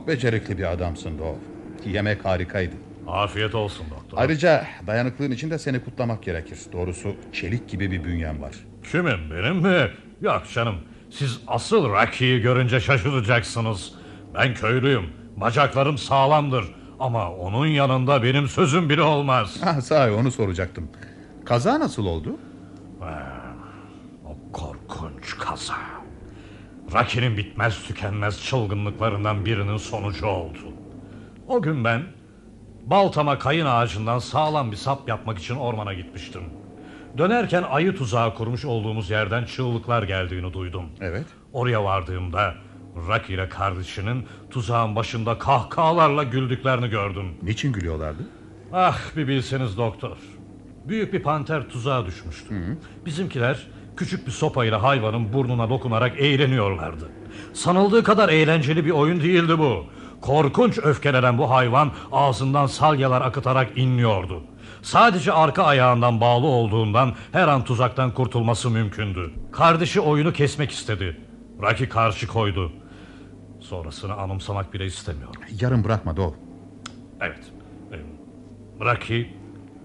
Çok 0.04 0.08
becerikli 0.08 0.58
bir 0.58 0.72
adamsın 0.72 1.20
Dov. 1.20 1.36
Yemek 1.86 2.26
harikaydı. 2.26 2.76
Afiyet 3.08 3.56
olsun 3.56 3.86
doktor. 3.90 4.18
Ayrıca 4.18 4.66
dayanıklığın 4.88 5.32
için 5.32 5.50
de 5.52 5.58
seni 5.58 5.84
kutlamak 5.84 6.24
gerekir. 6.24 6.60
Doğrusu 6.72 7.16
çelik 7.34 7.70
gibi 7.70 7.92
bir 7.92 8.04
bünyen 8.04 8.42
var. 8.42 8.56
Kimin 8.92 9.32
benim 9.32 9.56
mi? 9.56 9.92
Yok 10.22 10.44
canım. 10.54 10.76
Siz 11.10 11.40
asıl 11.48 11.90
Rocky'yi 11.90 12.42
görünce 12.42 12.80
şaşıracaksınız. 12.80 13.92
Ben 14.34 14.54
köylüyüm. 14.54 15.06
Bacaklarım 15.38 15.98
sağlamdır. 15.98 16.66
Ama 17.00 17.32
onun 17.32 17.68
yanında 17.68 18.24
benim 18.24 18.48
sözüm 18.48 18.90
bile 18.90 19.02
olmaz. 19.02 19.58
Ha, 19.64 19.82
sahi 19.82 20.12
onu 20.12 20.32
soracaktım. 20.32 20.90
Kaza 21.46 21.80
nasıl 21.80 22.06
oldu? 22.06 22.38
O 24.26 24.52
korkunç 24.54 25.38
kaza. 25.38 25.93
Rocky'nin 26.94 27.38
bitmez 27.38 27.84
tükenmez 27.84 28.44
çılgınlıklarından 28.46 29.46
birinin 29.46 29.78
sonucu 29.78 30.26
oldu. 30.26 30.58
O 31.48 31.62
gün 31.62 31.84
ben 31.84 32.04
baltama 32.86 33.40
kayın 33.40 33.66
ağacından 33.66 34.20
sağlam 34.20 34.72
bir 34.72 34.78
sap 34.78 35.10
yapmak 35.10 35.40
için 35.40 35.56
ormana 35.56 35.94
gitmiştim. 35.94 36.42
Dönerken 37.18 37.64
ayı 37.64 37.96
tuzağı 37.96 38.36
kurmuş 38.36 38.66
olduğumuz 38.66 39.10
yerden 39.10 39.46
çığlıklar 39.46 40.04
geldiğini 40.04 40.54
duydum. 40.54 40.86
Evet. 41.02 41.26
Oraya 41.54 41.84
vardığımda 41.84 42.56
Rocky 42.96 43.36
ile 43.36 43.50
kardeşinin 43.50 44.28
tuzağın 44.52 44.96
başında 44.96 45.38
kahkahalarla 45.38 46.24
güldüklerini 46.24 46.90
gördüm. 46.90 47.26
Niçin 47.44 47.74
gülüyorlardı? 47.74 48.28
Ah 48.74 49.00
bir 49.16 49.28
bilseniz 49.28 49.78
doktor. 49.78 50.18
Büyük 50.86 51.14
bir 51.14 51.24
panter 51.24 51.70
tuzağa 51.70 52.06
düşmüştü. 52.06 52.78
Bizimkiler 53.06 53.68
küçük 53.98 54.28
bir 54.28 54.32
sopayla 54.32 54.84
hayvanın 54.84 55.34
burnuna 55.34 55.70
dokunarak 55.70 56.20
eğleniyorlardı. 56.20 57.10
Sanıldığı 57.54 58.04
kadar 58.04 58.30
eğlenceli 58.30 58.86
bir 58.86 58.92
oyun 58.92 59.22
değildi 59.22 59.60
bu. 59.60 59.86
Korkunç 60.22 60.80
öfkelenen 60.84 61.38
bu 61.38 61.50
hayvan 61.50 61.92
ağzından 62.12 62.66
salyalar 62.66 63.22
akıtarak 63.22 63.78
inliyordu. 63.78 64.44
Sadece 64.82 65.32
arka 65.32 65.64
ayağından 65.64 66.22
bağlı 66.22 66.46
olduğundan 66.46 67.14
her 67.32 67.48
an 67.48 67.64
tuzaktan 67.64 68.12
kurtulması 68.12 68.70
mümkündü. 68.70 69.32
Kardeşi 69.52 70.02
oyunu 70.02 70.34
kesmek 70.34 70.72
istedi. 70.72 71.18
Rocky 71.62 71.90
karşı 71.90 72.28
koydu. 72.28 72.72
Sonrasını 73.60 74.14
anımsamak 74.14 74.74
bile 74.74 74.86
istemiyorum. 74.86 75.42
Yarım 75.62 75.84
bırakma 75.84 76.18
Dov. 76.18 76.32
Evet. 77.22 77.52
Ee, 77.92 77.98
Rocky 78.86 79.28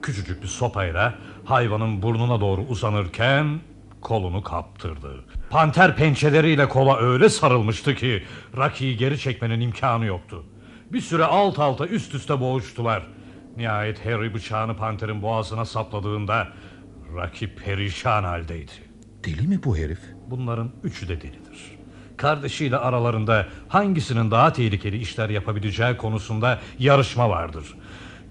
küçücük 0.03 0.43
bir 0.43 0.49
sopayla 0.49 1.15
hayvanın 1.45 2.03
burnuna 2.03 2.41
doğru 2.41 2.61
uzanırken 2.61 3.61
kolunu 4.01 4.43
kaptırdı. 4.43 5.25
Panter 5.51 5.97
pençeleriyle 5.97 6.69
kola 6.69 6.99
öyle 6.99 7.29
sarılmıştı 7.29 7.95
ki 7.95 8.23
Rocky'yi 8.57 8.97
geri 8.97 9.19
çekmenin 9.19 9.61
imkanı 9.61 10.07
yoktu. 10.07 10.45
Bir 10.93 11.01
süre 11.01 11.25
alt 11.25 11.59
alta 11.59 11.87
üst 11.87 12.15
üste 12.15 12.41
boğuştular. 12.41 13.03
Nihayet 13.57 14.07
Harry 14.07 14.35
bıçağını 14.35 14.77
panterin 14.77 15.23
boğazına 15.23 15.65
sapladığında 15.65 16.49
Rocky 17.13 17.55
perişan 17.55 18.25
haldeydi. 18.25 18.73
Deli 19.25 19.49
mi 19.49 19.61
bu 19.65 19.77
herif? 19.77 20.01
Bunların 20.31 20.71
üçü 20.83 21.09
de 21.09 21.21
delidir. 21.21 21.79
Kardeşiyle 22.17 22.77
aralarında 22.77 23.47
hangisinin 23.69 24.31
daha 24.31 24.53
tehlikeli 24.53 24.99
işler 24.99 25.29
yapabileceği 25.31 25.97
konusunda 25.97 26.61
yarışma 26.79 27.31
vardır. 27.31 27.75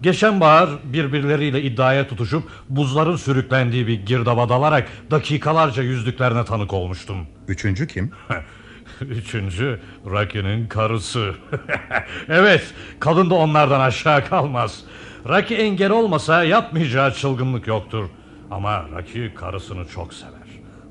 Geçen 0.02 0.40
bahar 0.40 0.70
birbirleriyle 0.84 1.62
iddiaya 1.62 2.08
tutuşup 2.08 2.44
buzların 2.70 3.16
sürüklendiği 3.16 3.88
bir 3.88 4.06
girdaba 4.06 4.50
dalarak 4.50 4.88
dakikalarca 5.12 5.84
yüzdüklerine 5.84 6.46
tanık 6.46 6.74
olmuştum. 6.74 7.18
Üçüncü 7.48 7.88
kim? 7.88 8.12
Üçüncü 9.02 9.80
Rocky'nin 10.06 10.68
karısı. 10.68 11.34
evet 12.30 12.74
kadın 13.00 13.30
da 13.30 13.36
onlardan 13.36 13.80
aşağı 13.80 14.26
kalmaz. 14.26 14.84
Rocky 15.30 15.62
engel 15.62 15.92
olmasa 15.92 16.44
yapmayacağı 16.44 17.14
çılgınlık 17.14 17.68
yoktur. 17.68 18.10
Ama 18.52 18.86
Rocky 18.90 19.34
karısını 19.34 19.88
çok 19.88 20.14
sever. 20.14 20.34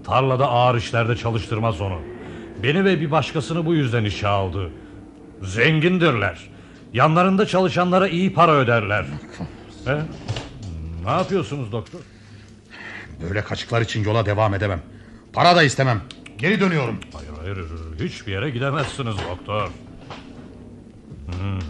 Tarlada 0.04 0.48
ağır 0.48 0.76
işlerde 0.76 1.16
çalıştırmaz 1.16 1.80
onu. 1.80 1.98
Beni 2.62 2.84
ve 2.84 3.00
bir 3.00 3.10
başkasını 3.10 3.66
bu 3.66 3.74
yüzden 3.74 4.04
işe 4.04 4.28
aldı. 4.28 4.70
Zengindirler. 5.42 6.55
Yanlarında 6.96 7.46
çalışanlara 7.46 8.08
iyi 8.08 8.32
para 8.32 8.52
öderler. 8.52 9.04
He? 9.84 9.98
Ne 11.04 11.10
yapıyorsunuz 11.10 11.72
doktor? 11.72 12.00
Böyle 13.22 13.42
kaçıklar 13.44 13.80
için 13.80 14.04
yola 14.04 14.26
devam 14.26 14.54
edemem. 14.54 14.82
Para 15.32 15.56
da 15.56 15.62
istemem. 15.62 16.00
Geri 16.38 16.60
dönüyorum. 16.60 17.00
Hayır 17.12 17.30
hayır 17.40 17.66
hiçbir 18.00 18.32
yere 18.32 18.50
gidemezsiniz 18.50 19.14
doktor. 19.30 19.70
Hmm. 21.26 21.60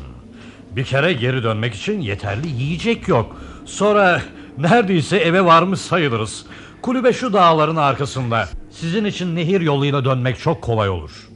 Bir 0.76 0.84
kere 0.84 1.12
geri 1.12 1.42
dönmek 1.42 1.74
için 1.74 2.00
yeterli 2.00 2.48
yiyecek 2.48 3.08
yok. 3.08 3.36
Sonra 3.64 4.22
neredeyse 4.58 5.16
eve 5.16 5.44
varmış 5.44 5.80
sayılırız. 5.80 6.46
Kulübe 6.82 7.12
şu 7.12 7.32
dağların 7.32 7.76
arkasında. 7.76 8.48
Sizin 8.70 9.04
için 9.04 9.36
nehir 9.36 9.60
yoluyla 9.60 10.04
dönmek 10.04 10.38
çok 10.38 10.62
kolay 10.62 10.88
olur. 10.88 11.28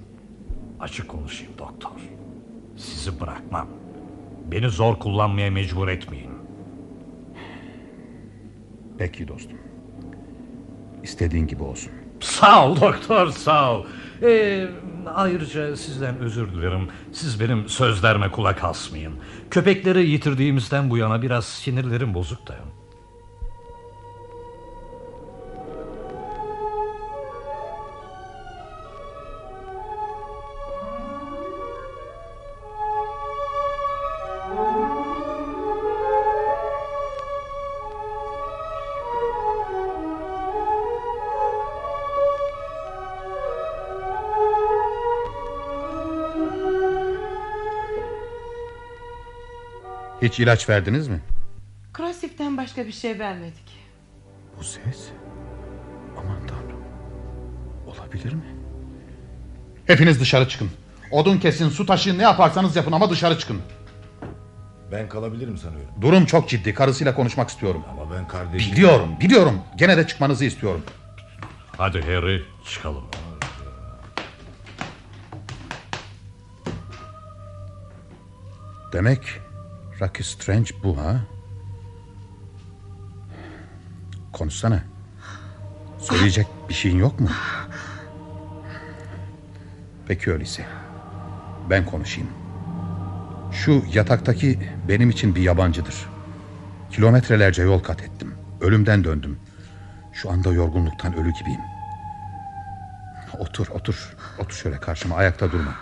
Açık 0.81 1.09
konuşayım 1.09 1.53
doktor. 1.59 1.91
Sizi 2.77 3.21
bırakmam. 3.21 3.80
Beni 4.53 4.69
zor 4.69 4.99
kullanmaya 4.99 5.51
mecbur 5.51 5.89
etmeyin. 5.89 6.31
Peki 8.99 9.29
dostum. 9.29 9.59
İstediğin 11.03 11.47
gibi 11.47 11.63
olsun. 11.63 11.93
Sağ 12.21 12.67
ol 12.69 12.81
doktor 12.81 13.31
sağ 13.31 13.73
ol. 13.75 13.87
Ee, 14.23 14.69
ayrıca 15.07 15.77
sizden 15.77 16.19
özür 16.19 16.53
dilerim. 16.53 16.89
Siz 17.13 17.41
benim 17.41 17.69
sözlerime 17.69 18.31
kulak 18.31 18.65
asmayın. 18.65 19.13
Köpekleri 19.51 20.07
yitirdiğimizden 20.07 20.91
bu 20.91 20.97
yana 20.97 21.23
biraz 21.23 21.45
sinirlerim 21.45 22.15
bozuk 22.15 22.49
da. 22.49 22.55
Hiç 50.31 50.41
ilaç 50.41 50.69
verdiniz 50.69 51.09
mi? 51.09 51.21
Krosif'ten 51.93 52.57
başka 52.57 52.87
bir 52.87 52.93
şey 52.93 53.19
vermedik. 53.19 53.79
Bu 54.59 54.65
ses? 54.65 55.09
Aman 56.19 56.47
tanrım. 56.47 56.81
Olabilir 57.87 58.33
mi? 58.33 58.45
Hepiniz 59.87 60.21
dışarı 60.21 60.49
çıkın. 60.49 60.71
Odun 61.11 61.39
kesin, 61.39 61.69
su 61.69 61.87
taşıyın, 61.87 62.19
ne 62.19 62.23
yaparsanız 62.23 62.77
yapın 62.77 62.93
ama 62.93 63.11
dışarı 63.11 63.39
çıkın. 63.39 63.63
Ben 64.93 65.09
kalabilirim 65.09 65.59
sanıyorum. 65.59 65.95
Durum 66.01 66.27
çok 66.27 66.49
ciddi. 66.49 66.75
Karısıyla 66.75 67.15
konuşmak 67.15 67.49
istiyorum. 67.49 67.85
Ama 67.91 68.15
ben 68.15 68.29
kardeşim... 68.29 68.73
Biliyorum, 68.73 69.09
biliyorum. 69.21 69.61
Gene 69.77 69.97
de 69.97 70.07
çıkmanızı 70.07 70.45
istiyorum. 70.45 70.83
Hadi 71.77 72.03
Harry 72.03 72.43
çıkalım. 72.65 73.05
Demek 78.93 79.21
Rocky 80.01 80.25
Strange 80.25 80.71
bu 80.83 80.99
ha? 80.99 81.21
Konuşsana. 84.33 84.83
Söyleyecek 85.99 86.47
bir 86.69 86.75
şeyin 86.75 86.99
yok 86.99 87.21
mu? 87.21 87.29
Peki 90.09 90.33
öyleyse. 90.33 90.67
Ben 91.71 91.87
konuşayım. 91.87 92.31
Şu 93.53 93.85
yataktaki 93.93 94.59
benim 94.89 95.11
için 95.11 95.35
bir 95.35 95.43
yabancıdır. 95.43 95.95
Kilometrelerce 96.91 97.63
yol 97.63 97.81
kat 97.81 98.03
ettim. 98.03 98.35
Ölümden 98.61 99.05
döndüm. 99.05 99.39
Şu 100.13 100.31
anda 100.31 100.53
yorgunluktan 100.53 101.15
ölü 101.17 101.33
gibiyim. 101.33 101.61
Otur, 103.39 103.69
otur. 103.69 104.17
Otur 104.39 104.57
şöyle 104.57 104.77
karşıma. 104.77 105.17
Ayakta 105.17 105.53
durma. 105.53 105.75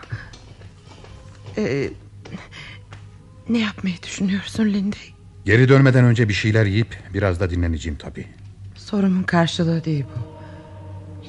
Ee, 1.57 1.90
ne 3.49 3.59
yapmayı 3.59 4.03
düşünüyorsun 4.03 4.65
Lindy? 4.65 4.97
Geri 5.45 5.69
dönmeden 5.69 6.05
önce 6.05 6.29
bir 6.29 6.35
şeyler 6.35 6.67
yiyip 6.67 6.99
biraz 7.15 7.41
da 7.41 7.51
dinleneceğim 7.51 7.99
tabii. 7.99 8.27
Sorumun 8.77 9.23
karşılığı 9.23 9.85
değil 9.85 10.05
bu. 10.17 10.39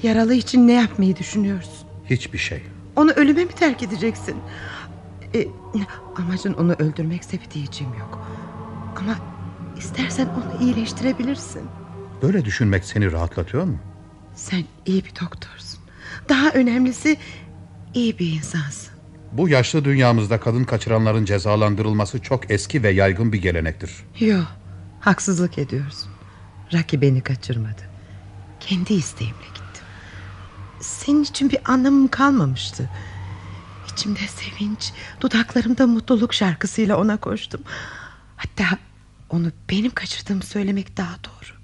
Yaralı 0.07 0.33
için 0.33 0.67
ne 0.67 0.73
yapmayı 0.73 1.15
düşünüyorsun? 1.15 1.87
Hiçbir 2.09 2.37
şey. 2.37 2.61
Onu 2.95 3.11
ölüme 3.11 3.45
mi 3.45 3.51
terk 3.51 3.83
edeceksin? 3.83 4.35
Ee, 5.35 5.47
amacın 6.15 6.53
onu 6.53 6.73
öldürmekse 6.73 7.39
bir 7.41 7.51
diyeceğim 7.51 7.93
yok. 7.99 8.27
Ama 8.95 9.15
istersen 9.77 10.25
onu 10.27 10.63
iyileştirebilirsin. 10.63 11.61
Böyle 12.21 12.45
düşünmek 12.45 12.85
seni 12.85 13.11
rahatlatıyor 13.11 13.63
mu? 13.63 13.77
Sen 14.35 14.63
iyi 14.85 15.03
bir 15.05 15.11
doktorsun. 15.21 15.79
Daha 16.29 16.49
önemlisi 16.49 17.17
iyi 17.93 18.19
bir 18.19 18.33
insansın. 18.33 18.98
Bu 19.31 19.49
yaşlı 19.49 19.85
dünyamızda 19.85 20.39
kadın 20.39 20.63
kaçıranların 20.63 21.25
cezalandırılması 21.25 22.21
çok 22.21 22.51
eski 22.51 22.83
ve 22.83 22.89
yaygın 22.89 23.33
bir 23.33 23.41
gelenektir. 23.41 23.91
Yok 24.19 24.59
haksızlık 24.99 25.57
ediyorsun. 25.57 26.11
Raki 26.73 27.01
beni 27.01 27.21
kaçırmadı. 27.21 27.81
Kendi 28.59 28.93
isteğimle 28.93 29.47
gittim. 29.47 29.83
Senin 30.79 31.23
için 31.23 31.49
bir 31.49 31.59
anlamım 31.65 32.07
kalmamıştı. 32.07 32.89
İçimde 33.93 34.19
sevinç, 34.19 34.93
dudaklarımda 35.21 35.87
mutluluk 35.87 36.33
şarkısıyla 36.33 36.97
ona 36.97 37.17
koştum. 37.17 37.61
Hatta 38.37 38.65
onu 39.29 39.51
benim 39.69 39.91
kaçırdığımı 39.91 40.43
söylemek 40.43 40.97
daha 40.97 41.15
doğru. 41.23 41.59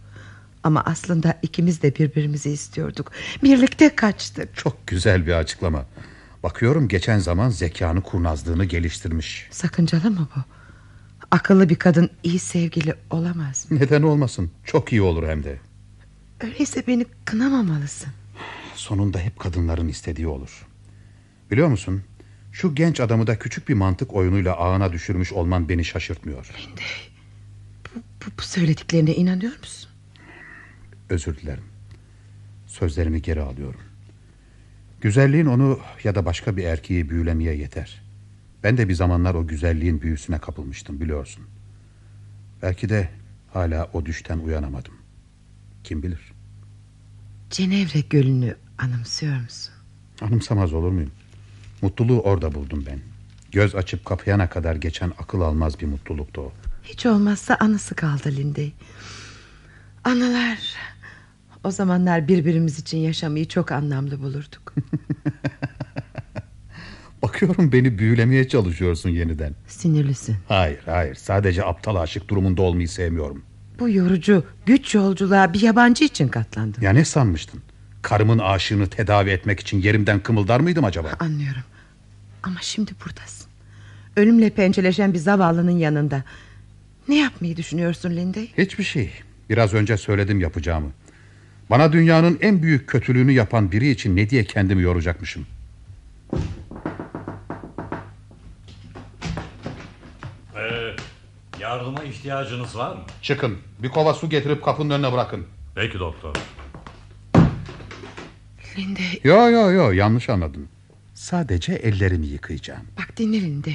Ama 0.64 0.84
aslında 0.86 1.40
ikimiz 1.42 1.82
de 1.82 1.96
birbirimizi 1.96 2.52
istiyorduk. 2.52 3.12
Birlikte 3.44 3.96
kaçtık. 3.96 4.56
Çok 4.56 4.88
güzel 4.88 5.28
bir 5.28 5.34
açıklama. 5.34 5.86
Bakıyorum 6.46 6.88
geçen 6.88 7.20
zaman 7.20 7.50
zekanı 7.50 8.02
kurnazlığını 8.02 8.66
geliştirmiş. 8.66 9.48
Sakıncalı 9.52 10.12
mı 10.12 10.28
bu? 10.36 10.40
Akıllı 11.32 11.70
bir 11.70 11.76
kadın 11.76 12.10
iyi 12.24 12.40
sevgili 12.40 12.96
olamaz 13.10 13.72
mı? 13.72 13.80
Neden 13.80 14.02
olmasın? 14.02 14.52
Çok 14.66 14.92
iyi 14.92 15.02
olur 15.02 15.28
hem 15.28 15.44
de. 15.44 15.60
Öyleyse 16.42 16.88
beni 16.88 17.06
kınamamalısın. 17.26 18.10
Sonunda 18.76 19.20
hep 19.20 19.40
kadınların 19.40 19.88
istediği 19.88 20.28
olur. 20.28 20.68
Biliyor 21.52 21.68
musun? 21.68 22.04
Şu 22.52 22.76
genç 22.76 23.00
adamı 23.00 23.28
da 23.28 23.40
küçük 23.40 23.70
bir 23.70 23.74
mantık 23.74 24.14
oyunuyla 24.14 24.56
ağına 24.56 24.94
düşürmüş 24.94 25.34
olman 25.34 25.70
beni 25.70 25.86
şaşırtmıyor. 25.86 26.46
Linde, 26.68 26.82
bu, 27.86 28.00
bu, 28.00 28.32
bu 28.38 28.42
söylediklerine 28.42 29.16
inanıyor 29.16 29.60
musun? 29.60 29.90
Özür 31.10 31.38
dilerim. 31.38 31.66
Sözlerimi 32.68 33.22
geri 33.22 33.42
alıyorum. 33.42 33.85
Güzelliğin 35.06 35.46
onu 35.46 35.80
ya 36.04 36.16
da 36.16 36.26
başka 36.26 36.58
bir 36.58 36.64
erkeği 36.64 37.10
büyülemeye 37.10 37.56
yeter. 37.56 38.02
Ben 38.64 38.78
de 38.78 38.90
bir 38.90 38.94
zamanlar 38.94 39.36
o 39.36 39.48
güzelliğin 39.48 40.02
büyüsüne 40.02 40.40
kapılmıştım 40.40 41.02
biliyorsun. 41.02 41.44
Belki 42.62 42.90
de 42.90 43.10
hala 43.54 43.90
o 43.94 44.06
düşten 44.06 44.40
uyanamadım. 44.40 44.94
Kim 45.84 46.04
bilir? 46.04 46.34
Cenevre 47.50 48.00
Gölü'nü 48.10 48.56
anımsıyor 48.78 49.42
musun? 49.42 49.74
Anımsamaz 50.22 50.74
olur 50.74 50.92
muyum? 50.92 51.12
Mutluluğu 51.82 52.22
orada 52.22 52.54
buldum 52.54 52.84
ben. 52.88 53.00
Göz 53.52 53.76
açıp 53.76 54.06
kapayana 54.06 54.50
kadar 54.50 54.76
geçen 54.76 55.10
akıl 55.10 55.42
almaz 55.42 55.80
bir 55.80 55.86
mutluluktu 55.86 56.42
o. 56.42 56.54
Hiç 56.84 57.06
olmazsa 57.06 57.58
anısı 57.60 57.96
kaldı 57.96 58.32
Linde. 58.32 58.72
Anılar. 60.04 60.60
O 61.66 61.72
zamanlar 61.72 62.28
birbirimiz 62.28 62.80
için 62.80 62.98
yaşamayı 62.98 63.48
çok 63.48 63.72
anlamlı 63.72 64.22
bulurduk. 64.22 64.74
Bakıyorum 67.22 67.72
beni 67.72 68.00
büyülemeye 68.00 68.48
çalışıyorsun 68.48 69.10
yeniden. 69.10 69.54
Sinirlisin. 69.68 70.36
Hayır 70.48 70.80
hayır 70.86 71.16
sadece 71.16 71.66
aptal 71.66 71.96
aşık 71.96 72.30
durumunda 72.30 72.62
olmayı 72.62 72.90
sevmiyorum. 72.90 73.44
Bu 73.80 73.90
yorucu 73.90 74.44
güç 74.66 74.96
yolculuğa 74.96 75.54
bir 75.54 75.62
yabancı 75.62 76.04
için 76.04 76.28
katlandım. 76.28 76.84
Ya 76.84 76.92
ne 76.92 77.06
sanmıştın? 77.06 77.62
Karımın 78.02 78.40
aşığını 78.40 78.88
tedavi 78.88 79.30
etmek 79.30 79.60
için 79.60 79.82
yerimden 79.82 80.20
kımıldar 80.20 80.60
mıydım 80.60 80.86
acaba? 80.86 81.10
Anlıyorum. 81.20 81.64
Ama 82.44 82.58
şimdi 82.62 82.92
buradasın. 83.06 83.48
Ölümle 84.16 84.50
pençeleşen 84.50 85.14
bir 85.14 85.20
zavallının 85.20 85.78
yanında. 85.78 86.24
Ne 87.08 87.16
yapmayı 87.16 87.58
düşünüyorsun 87.58 88.10
Linde? 88.10 88.48
Hiçbir 88.58 88.84
şey. 88.84 89.12
Biraz 89.50 89.74
önce 89.74 89.98
söyledim 89.98 90.40
yapacağımı. 90.40 90.92
Bana 91.70 91.94
dünyanın 91.94 92.38
en 92.42 92.62
büyük 92.64 92.88
kötülüğünü 92.90 93.32
yapan 93.32 93.72
biri 93.72 93.90
için 93.90 94.16
ne 94.16 94.30
diye 94.30 94.44
kendimi 94.44 94.82
yoracakmışım. 94.84 95.46
Ee, 100.56 100.96
yardıma 101.60 102.04
ihtiyacınız 102.04 102.78
var 102.78 102.96
mı? 102.96 103.02
Çıkın. 103.22 103.58
Bir 103.80 103.90
kova 103.90 104.14
su 104.14 104.30
getirip 104.30 104.64
kapının 104.64 104.90
önüne 104.90 105.12
bırakın. 105.14 105.48
Peki 105.76 106.00
doktor. 106.00 106.36
Linde 108.78 109.02
Yo 109.24 109.50
yo 109.50 109.72
yo 109.72 109.92
yanlış 109.92 110.30
anladın. 110.30 110.68
Sadece 111.14 111.74
ellerimi 111.74 112.28
yıkayacağım. 112.28 112.82
bak 112.98 113.18
dinle 113.18 113.42
Linde. 113.42 113.74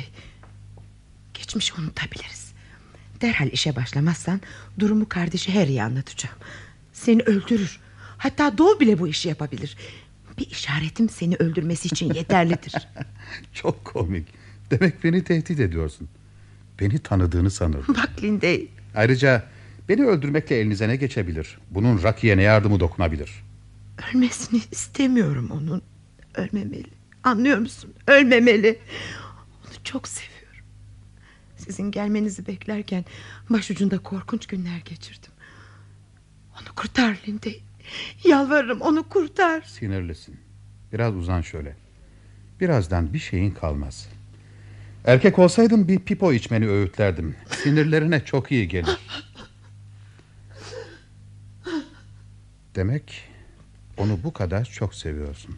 Geçmişi 1.35 1.75
unutabiliriz. 1.81 2.53
Derhal 3.21 3.49
işe 3.49 3.77
başlamazsan 3.77 4.41
durumu 4.79 5.09
kardeşi 5.09 5.55
Harry'e 5.55 5.83
anlatacağım. 5.83 6.37
Seni 7.01 7.23
öldürür. 7.23 7.81
Hatta 8.19 8.59
Doğu 8.59 8.81
bile 8.81 8.99
bu 8.99 9.09
işi 9.09 9.29
yapabilir. 9.29 9.77
Bir 10.39 10.47
işaretim 10.51 11.09
seni 11.09 11.37
öldürmesi 11.37 11.89
için 11.89 12.15
yeterlidir. 12.15 12.73
Çok 13.53 13.85
komik. 13.85 14.29
Demek 14.71 15.05
beni 15.05 15.25
tehdit 15.25 15.61
ediyorsun. 15.61 16.09
Beni 16.81 16.99
tanıdığını 16.99 17.51
sanırım. 17.51 17.85
Bak 17.89 18.11
Linde 18.23 18.67
Ayrıca 18.95 19.47
beni 19.89 20.07
öldürmekle 20.07 20.57
elinize 20.57 20.89
ne 20.89 20.97
geçebilir? 20.97 21.59
Bunun 21.71 22.03
Raki'ye 22.03 22.37
ne 22.37 22.43
yardımı 22.43 22.81
dokunabilir? 22.81 23.31
ölmesini 24.15 24.61
istemiyorum 24.71 25.51
onun. 25.51 25.83
Ölmemeli. 26.35 26.91
Anlıyor 27.25 27.59
musun? 27.59 27.95
Ölmemeli. 28.07 28.79
Onu 29.67 29.85
çok 29.85 30.09
seviyorum. 30.09 30.65
Sizin 31.57 31.91
gelmenizi 31.91 32.47
beklerken 32.47 33.05
başucunda 33.51 33.99
korkunç 33.99 34.47
günler 34.47 34.79
geçirdim. 34.85 35.30
Onu 36.63 36.75
kurtar 36.75 37.19
Linde. 37.29 37.55
Yalvarırım 38.25 38.81
onu 38.81 39.09
kurtar. 39.09 39.63
Sinirlisin. 39.63 40.41
Biraz 40.93 41.15
uzan 41.17 41.41
şöyle. 41.41 41.77
Birazdan 42.61 43.13
bir 43.15 43.19
şeyin 43.19 43.51
kalmaz. 43.51 44.09
Erkek 45.05 45.39
olsaydın 45.39 45.89
bir 45.89 45.99
pipo 45.99 46.33
içmeni 46.33 46.69
öğütlerdim. 46.69 47.37
Sinirlerine 47.63 48.25
çok 48.25 48.53
iyi 48.53 48.69
gelir. 48.69 48.99
Demek 52.75 53.29
onu 53.97 54.19
bu 54.25 54.33
kadar 54.33 54.65
çok 54.65 54.95
seviyorsun. 54.95 55.57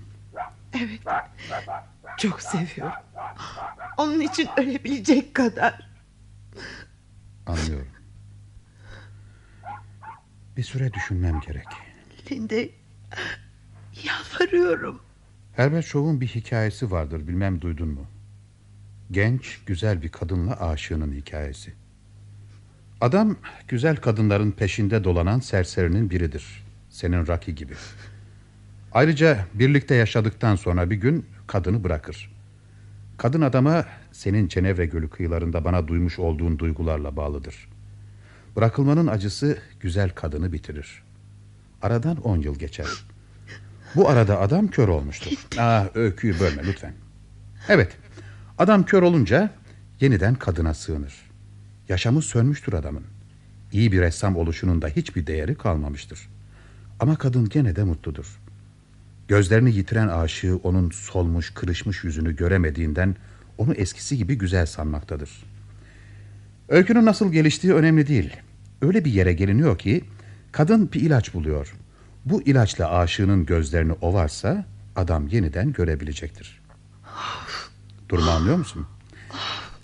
Evet. 0.76 1.00
Çok 2.18 2.42
seviyorum. 2.42 2.92
Onun 3.96 4.20
için 4.20 4.48
ölebilecek 4.56 5.34
kadar. 5.34 5.88
Anlıyorum. 7.46 7.88
Bir 10.56 10.62
süre 10.62 10.92
düşünmem 10.92 11.40
gerek. 11.46 11.66
Linde 12.30 12.70
yalvarıyorum. 14.04 15.00
Herbert 15.56 15.84
Shaw'un 15.84 16.20
bir 16.20 16.26
hikayesi 16.26 16.90
vardır 16.90 17.28
bilmem 17.28 17.60
duydun 17.60 17.88
mu? 17.88 18.06
Genç 19.10 19.60
güzel 19.66 20.02
bir 20.02 20.08
kadınla 20.08 20.60
aşığının 20.60 21.12
hikayesi. 21.12 21.72
Adam 23.00 23.36
güzel 23.68 23.96
kadınların 23.96 24.50
peşinde 24.50 25.04
dolanan 25.04 25.40
serserinin 25.40 26.10
biridir. 26.10 26.64
Senin 26.90 27.26
Rocky 27.26 27.56
gibi. 27.56 27.74
Ayrıca 28.92 29.46
birlikte 29.54 29.94
yaşadıktan 29.94 30.56
sonra 30.56 30.90
bir 30.90 30.96
gün 30.96 31.26
kadını 31.46 31.84
bırakır. 31.84 32.32
Kadın 33.18 33.40
adama 33.40 33.86
senin 34.12 34.48
Cenevre 34.48 34.86
Gölü 34.86 35.10
kıyılarında 35.10 35.64
bana 35.64 35.88
duymuş 35.88 36.18
olduğun 36.18 36.58
duygularla 36.58 37.16
bağlıdır. 37.16 37.68
Bırakılmanın 38.56 39.06
acısı 39.06 39.58
güzel 39.80 40.10
kadını 40.10 40.52
bitirir. 40.52 41.02
Aradan 41.82 42.16
on 42.16 42.38
yıl 42.38 42.58
geçer. 42.58 42.86
Bu 43.94 44.08
arada 44.08 44.40
adam 44.40 44.68
kör 44.68 44.88
olmuştur. 44.88 45.32
Aa, 45.58 45.84
öyküyü 45.94 46.40
bölme 46.40 46.62
lütfen. 46.66 46.94
Evet, 47.68 47.96
adam 48.58 48.84
kör 48.84 49.02
olunca 49.02 49.50
yeniden 50.00 50.34
kadına 50.34 50.74
sığınır. 50.74 51.14
Yaşamı 51.88 52.22
sönmüştür 52.22 52.72
adamın. 52.72 53.04
İyi 53.72 53.92
bir 53.92 54.00
ressam 54.00 54.36
oluşunun 54.36 54.82
da 54.82 54.88
hiçbir 54.88 55.26
değeri 55.26 55.54
kalmamıştır. 55.54 56.28
Ama 57.00 57.16
kadın 57.16 57.48
gene 57.48 57.76
de 57.76 57.84
mutludur. 57.84 58.40
Gözlerini 59.28 59.74
yitiren 59.74 60.08
aşığı 60.08 60.56
onun 60.56 60.90
solmuş, 60.90 61.50
kırışmış 61.50 62.04
yüzünü 62.04 62.36
göremediğinden 62.36 63.16
onu 63.58 63.74
eskisi 63.74 64.16
gibi 64.16 64.38
güzel 64.38 64.66
sanmaktadır. 64.66 65.51
Öykünün 66.72 67.04
nasıl 67.04 67.32
geliştiği 67.32 67.74
önemli 67.74 68.06
değil. 68.06 68.36
Öyle 68.82 69.04
bir 69.04 69.12
yere 69.12 69.32
geliniyor 69.32 69.78
ki 69.78 70.04
kadın 70.52 70.92
bir 70.92 71.00
ilaç 71.00 71.34
buluyor. 71.34 71.74
Bu 72.24 72.42
ilaçla 72.42 72.90
aşığının 72.90 73.46
gözlerini 73.46 73.92
ovarsa 73.92 74.66
adam 74.96 75.28
yeniden 75.28 75.72
görebilecektir. 75.72 76.60
Durumu 78.08 78.30
anlıyor 78.30 78.56
musun? 78.56 78.86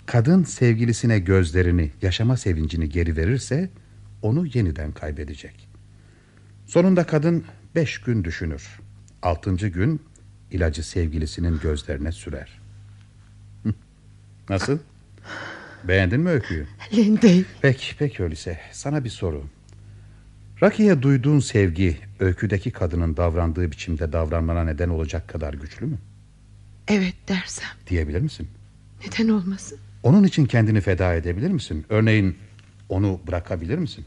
Kadın 0.05 0.43
sevgilisine 0.43 1.19
gözlerini, 1.19 1.91
yaşama 2.01 2.37
sevincini 2.37 2.89
geri 2.89 3.17
verirse 3.17 3.69
onu 4.21 4.45
yeniden 4.53 4.91
kaybedecek. 4.91 5.69
Sonunda 6.65 7.03
kadın 7.03 7.45
beş 7.75 8.01
gün 8.01 8.23
düşünür. 8.23 8.79
Altıncı 9.21 9.67
gün 9.67 10.01
ilacı 10.51 10.83
sevgilisinin 10.83 11.59
gözlerine 11.59 12.11
sürer. 12.11 12.61
Nasıl? 14.49 14.79
Beğendin 15.83 16.19
mi 16.19 16.29
öyküyü? 16.29 16.67
Linde 16.93 17.43
Peki, 17.61 17.95
peki 17.99 18.23
öyleyse. 18.23 18.59
Sana 18.71 19.03
bir 19.03 19.09
soru. 19.09 19.45
Raki'ye 20.63 21.01
duyduğun 21.01 21.39
sevgi 21.39 21.97
öyküdeki 22.19 22.71
kadının 22.71 23.17
davrandığı 23.17 23.71
biçimde 23.71 24.13
davranmana 24.13 24.63
neden 24.63 24.89
olacak 24.89 25.27
kadar 25.27 25.53
güçlü 25.53 25.85
mü? 25.85 25.97
Evet 26.87 27.13
dersem 27.27 27.69
Diyebilir 27.87 28.21
misin? 28.21 28.47
neden 29.05 29.29
olmasın? 29.29 29.79
Onun 30.03 30.23
için 30.23 30.45
kendini 30.45 30.81
feda 30.81 31.13
edebilir 31.13 31.51
misin? 31.51 31.85
Örneğin 31.89 32.37
onu 32.89 33.19
bırakabilir 33.27 33.77
misin? 33.77 34.05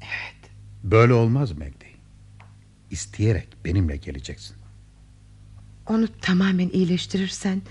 Evet. 0.00 0.50
Böyle 0.84 1.12
olmaz 1.12 1.52
Megdi. 1.52 1.86
İsteyerek 2.90 3.48
benimle 3.64 3.96
geleceksin. 3.96 4.56
Onu 5.86 6.08
tamamen 6.20 6.68
iyileştirirsen 6.68 7.62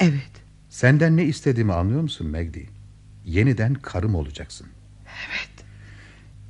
evet. 0.00 0.30
Senden 0.68 1.16
ne 1.16 1.24
istediğimi 1.24 1.72
anlıyor 1.72 2.00
musun 2.00 2.26
Megdi? 2.26 2.68
Yeniden 3.26 3.74
karım 3.74 4.14
olacaksın. 4.14 4.66
Evet. 5.06 5.66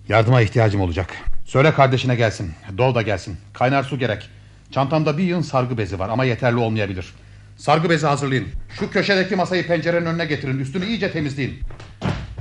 Yardıma 0.09 0.41
ihtiyacım 0.41 0.81
olacak. 0.81 1.11
Söyle 1.45 1.75
kardeşine 1.75 2.15
gelsin. 2.15 2.53
Dol 2.79 2.95
da 2.95 3.03
gelsin. 3.03 3.37
Kaynar 3.53 3.83
su 3.83 3.99
gerek. 3.99 4.31
Çantamda 4.71 5.19
bir 5.19 5.25
yığın 5.25 5.41
sargı 5.41 5.79
bezi 5.79 5.99
var 5.99 6.09
ama 6.09 6.25
yeterli 6.25 6.57
olmayabilir. 6.57 7.15
Sargı 7.57 7.91
bezi 7.91 8.07
hazırlayın. 8.07 8.49
Şu 8.79 8.91
köşedeki 8.91 9.37
masayı 9.37 9.67
pencerenin 9.67 10.07
önüne 10.07 10.25
getirin. 10.25 10.59
Üstünü 10.59 10.87
iyice 10.87 11.13
temizleyin. 11.13 11.61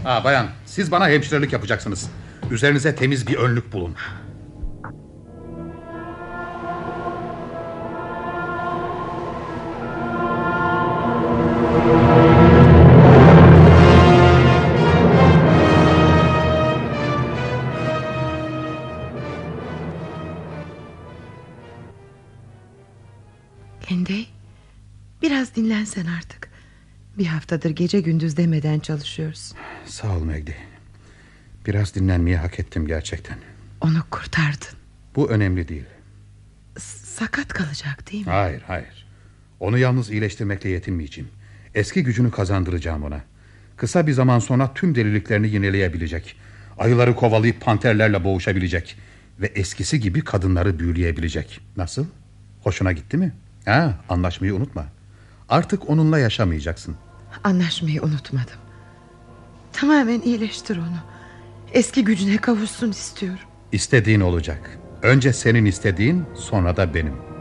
Ha 0.04 0.24
bayan 0.24 0.48
siz 0.65 0.91
bana 0.91 1.10
hemşirelik 1.10 1.54
yapacaksınız. 1.54 2.10
Üzerinize 2.52 2.95
temiz 2.95 3.28
bir 3.28 3.36
önlük 3.36 3.74
bulun. 3.74 3.95
Biraz 25.25 25.55
dinlensen 25.55 26.05
artık. 26.05 26.49
Bir 27.17 27.25
haftadır 27.25 27.69
gece 27.69 28.01
gündüz 28.01 28.38
demeden 28.38 28.79
çalışıyoruz. 28.79 29.53
Sağ 29.85 30.17
ol 30.17 30.23
Megdi. 30.23 30.55
Biraz 31.67 31.95
dinlenmeyi 31.95 32.38
hak 32.38 32.59
ettim 32.59 32.88
gerçekten. 32.88 33.38
Onu 33.81 34.03
kurtardın. 34.11 34.77
Bu 35.15 35.29
önemli 35.29 35.67
değil. 35.67 35.83
S- 36.77 37.05
sakat 37.07 37.47
kalacak 37.47 38.11
değil 38.11 38.25
mi? 38.25 38.31
Hayır 38.31 38.61
hayır. 38.67 39.05
Onu 39.59 39.77
yalnız 39.77 40.09
iyileştirmekle 40.11 40.69
yetinmeyeceğim. 40.69 41.29
Eski 41.75 42.03
gücünü 42.03 42.31
kazandıracağım 42.31 43.03
ona. 43.03 43.21
Kısa 43.77 44.07
bir 44.07 44.11
zaman 44.11 44.39
sonra 44.39 44.73
tüm 44.73 44.95
deliliklerini 44.95 45.49
yineleyebilecek. 45.49 46.35
Ayıları 46.77 47.15
kovalayıp 47.15 47.61
panterlerle 47.61 48.23
boğuşabilecek. 48.23 48.97
Ve 49.39 49.45
eskisi 49.47 49.99
gibi 49.99 50.21
kadınları 50.23 50.79
büyüleyebilecek. 50.79 51.59
Nasıl? 51.77 52.05
Hoşuna 52.63 52.91
gitti 52.91 53.17
mi? 53.17 53.33
Ha, 53.65 53.99
anlaşmayı 54.09 54.55
unutma. 54.55 54.85
Artık 55.49 55.89
onunla 55.89 56.19
yaşamayacaksın. 56.19 56.95
Anlaşmayı 57.43 58.01
unutmadım. 58.03 58.60
Tamamen 59.73 60.21
iyileştir 60.21 60.77
onu. 60.77 60.97
Eski 61.73 62.03
gücüne 62.03 62.38
kavuşsun 62.38 62.91
istiyorum. 62.91 63.39
İstediğin 63.71 64.19
olacak. 64.21 64.79
Önce 65.01 65.34
senin 65.34 65.65
istediğin, 65.65 66.25
sonra 66.36 66.77
da 66.77 66.93
benim. 66.93 67.35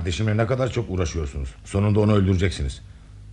Kardeşimle 0.00 0.36
ne 0.36 0.46
kadar 0.46 0.72
çok 0.72 0.90
uğraşıyorsunuz. 0.90 1.48
Sonunda 1.64 2.00
onu 2.00 2.14
öldüreceksiniz. 2.14 2.82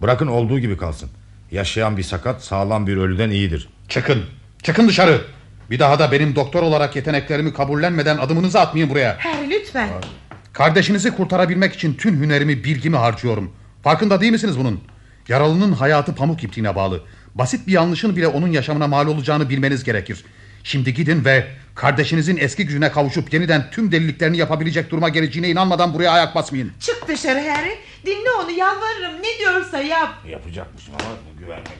Bırakın 0.01 0.27
olduğu 0.27 0.59
gibi 0.59 0.77
kalsın. 0.77 1.09
Yaşayan 1.51 1.97
bir 1.97 2.03
sakat 2.03 2.43
sağlam 2.43 2.87
bir 2.87 2.97
ölüden 2.97 3.29
iyidir. 3.29 3.69
Çıkın. 3.89 4.23
Çıkın 4.63 4.87
dışarı. 4.87 5.21
Bir 5.69 5.79
daha 5.79 5.99
da 5.99 6.11
benim 6.11 6.35
doktor 6.35 6.63
olarak 6.63 6.95
yeteneklerimi 6.95 7.53
kabullenmeden 7.53 8.17
adımınızı 8.17 8.59
atmayın 8.59 8.89
buraya. 8.89 9.17
Harry 9.19 9.49
lütfen. 9.49 9.89
Kardeşinizi 10.53 11.15
kurtarabilmek 11.15 11.73
için 11.73 11.93
tüm 11.93 12.23
hünerimi, 12.23 12.63
bilgimi 12.63 12.97
harcıyorum. 12.97 13.51
Farkında 13.83 14.21
değil 14.21 14.31
misiniz 14.31 14.59
bunun? 14.59 14.81
Yaralının 15.27 15.71
hayatı 15.71 16.15
pamuk 16.15 16.43
ipliğine 16.43 16.75
bağlı. 16.75 17.01
Basit 17.35 17.67
bir 17.67 17.71
yanlışın 17.71 18.15
bile 18.15 18.27
onun 18.27 18.47
yaşamına 18.47 18.87
mal 18.87 19.07
olacağını 19.07 19.49
bilmeniz 19.49 19.83
gerekir. 19.83 20.25
Şimdi 20.63 20.93
gidin 20.93 21.25
ve 21.25 21.47
kardeşinizin 21.77 22.37
eski 22.37 22.65
gücüne 22.65 22.91
kavuşup 22.91 23.33
yeniden 23.33 23.71
tüm 23.71 23.91
deliliklerini 23.91 24.37
yapabilecek 24.37 24.91
duruma 24.91 25.09
geleceğine 25.09 25.49
inanmadan 25.49 25.93
buraya 25.93 26.11
ayak 26.11 26.35
basmayın. 26.35 26.71
Çık 26.79 27.07
dışarı 27.07 27.39
Harry. 27.39 27.77
Dinle 28.05 28.31
onu 28.43 28.51
yalvarırım. 28.51 29.21
Ne 29.21 29.39
diyorsa 29.39 29.81
yap. 29.81 30.09
Yapacakmışım 30.27 30.93
ama 30.99 31.09
güvenmek. 31.39 31.77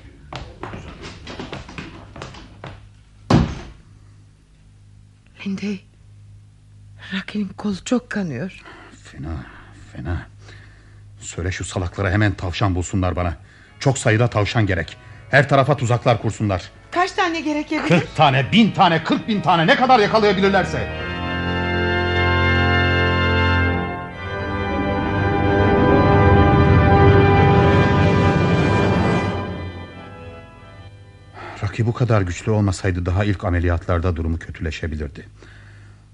Lindey. 5.46 5.86
Rocky'nin 7.14 7.48
kolu 7.48 7.84
çok 7.86 8.10
kanıyor. 8.10 8.62
Fena, 9.04 9.46
fena. 9.94 10.28
Söyle 11.20 11.52
şu 11.52 11.66
salaklara 11.66 12.12
hemen 12.12 12.34
tavşan 12.34 12.76
bulsunlar 12.76 13.16
bana. 13.16 13.38
Çok 13.80 13.98
sayıda 13.98 14.28
tavşan 14.28 14.66
gerek. 14.66 14.98
Her 15.32 15.50
tarafa 15.50 15.78
tuzaklar 15.78 16.22
kursunlar. 16.22 16.72
Kaç 16.98 17.12
tane 17.12 17.42
gerekebilir? 17.42 17.88
Kırk 17.88 18.16
tane, 18.16 18.52
bin 18.52 18.72
tane, 18.72 19.04
kırk 19.04 19.28
bin 19.28 19.42
tane 19.42 19.68
ne 19.68 19.76
kadar 19.76 20.00
yakalayabilirlerse. 20.00 20.78
Rocky 31.64 31.88
bu 31.88 31.94
kadar 31.94 32.22
güçlü 32.22 32.52
olmasaydı 32.52 33.06
daha 33.06 33.24
ilk 33.24 33.44
ameliyatlarda 33.44 34.16
durumu 34.16 34.40
kötüleşebilirdi. 34.40 35.26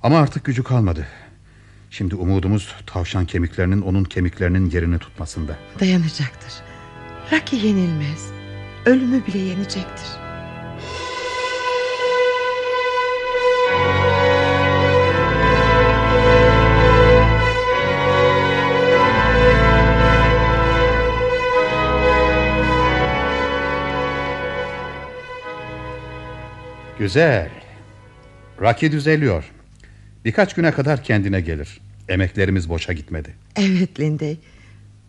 Ama 0.01 0.19
artık 0.19 0.45
gücü 0.45 0.63
kalmadı. 0.63 1.07
Şimdi 1.89 2.15
umudumuz 2.15 2.75
tavşan 2.87 3.25
kemiklerinin 3.25 3.81
onun 3.81 4.03
kemiklerinin 4.03 4.69
yerini 4.69 4.99
tutmasında. 4.99 5.55
Dayanacaktır. 5.79 6.53
Rocky 7.31 7.67
yenilmez. 7.67 8.31
Ölümü 8.85 9.25
bile 9.27 9.37
yenecektir. 9.37 10.22
Güzel. 27.03 27.49
Rocky 28.61 28.91
düzeliyor. 28.91 29.43
Birkaç 30.25 30.53
güne 30.53 30.71
kadar 30.71 31.03
kendine 31.03 31.41
gelir. 31.41 31.81
Emeklerimiz 32.09 32.69
boşa 32.69 32.93
gitmedi. 32.93 33.33
Evet 33.55 33.99
Lindey. 33.99 34.39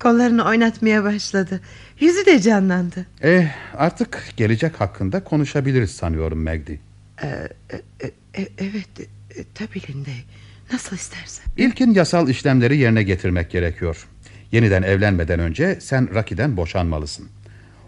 Kollarını 0.01 0.45
oynatmaya 0.45 1.05
başladı. 1.05 1.61
Yüzü 2.01 2.27
de 2.27 2.41
canlandı. 2.41 3.07
Eh, 3.23 3.47
artık 3.75 4.25
gelecek 4.37 4.81
hakkında 4.81 5.25
konuşabiliriz 5.25 5.91
sanıyorum 5.91 6.43
Megdi. 6.43 6.81
Ee, 7.23 7.27
e, 7.27 7.77
e, 8.01 8.07
e, 8.43 8.49
evet 8.59 9.01
e, 9.01 9.45
tabii 9.55 9.81
Lindey. 9.93 10.25
Nasıl 10.73 10.97
istersen. 10.97 11.45
İlkin 11.57 11.95
yasal 11.95 12.29
işlemleri 12.29 12.77
yerine 12.77 13.03
getirmek 13.03 13.51
gerekiyor. 13.51 14.09
Yeniden 14.53 14.83
evlenmeden 14.83 15.41
önce 15.41 15.79
sen 15.81 16.15
Rocky'den 16.15 16.57
boşanmalısın. 16.57 17.29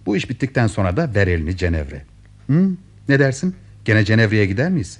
Bu 0.06 0.16
iş 0.16 0.30
bittikten 0.30 0.66
sonra 0.66 0.96
da 0.96 1.14
ver 1.14 1.26
elini 1.26 1.56
Cenevre. 1.56 2.02
Hı? 2.46 2.70
Ne 3.08 3.18
dersin? 3.18 3.54
Gene 3.86 4.04
Cenevre'ye 4.04 4.46
gider 4.46 4.70
miyiz? 4.70 4.98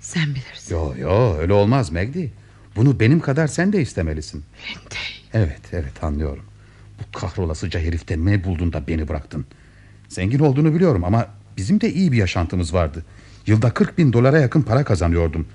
Sen 0.00 0.34
bilirsin. 0.34 0.74
Yo 0.74 0.94
yo 0.98 1.36
öyle 1.38 1.52
olmaz 1.52 1.92
Megdi. 1.92 2.32
Bunu 2.76 3.00
benim 3.00 3.20
kadar 3.20 3.46
sen 3.46 3.72
de 3.72 3.82
istemelisin. 3.82 4.44
Lindey. 4.68 5.08
Evet 5.32 5.60
evet 5.72 6.04
anlıyorum. 6.04 6.44
Bu 6.98 7.18
kahrolasıca 7.18 7.80
herifte 7.80 8.24
ne 8.24 8.44
buldun 8.44 8.72
da 8.72 8.86
beni 8.88 9.08
bıraktın. 9.08 9.46
Zengin 10.08 10.38
olduğunu 10.38 10.74
biliyorum 10.74 11.04
ama 11.04 11.26
bizim 11.56 11.80
de 11.80 11.92
iyi 11.92 12.12
bir 12.12 12.16
yaşantımız 12.16 12.74
vardı. 12.74 13.04
Yılda 13.46 13.70
40 13.70 13.98
bin 13.98 14.12
dolara 14.12 14.38
yakın 14.40 14.62
para 14.62 14.84
kazanıyordum. 14.84 15.46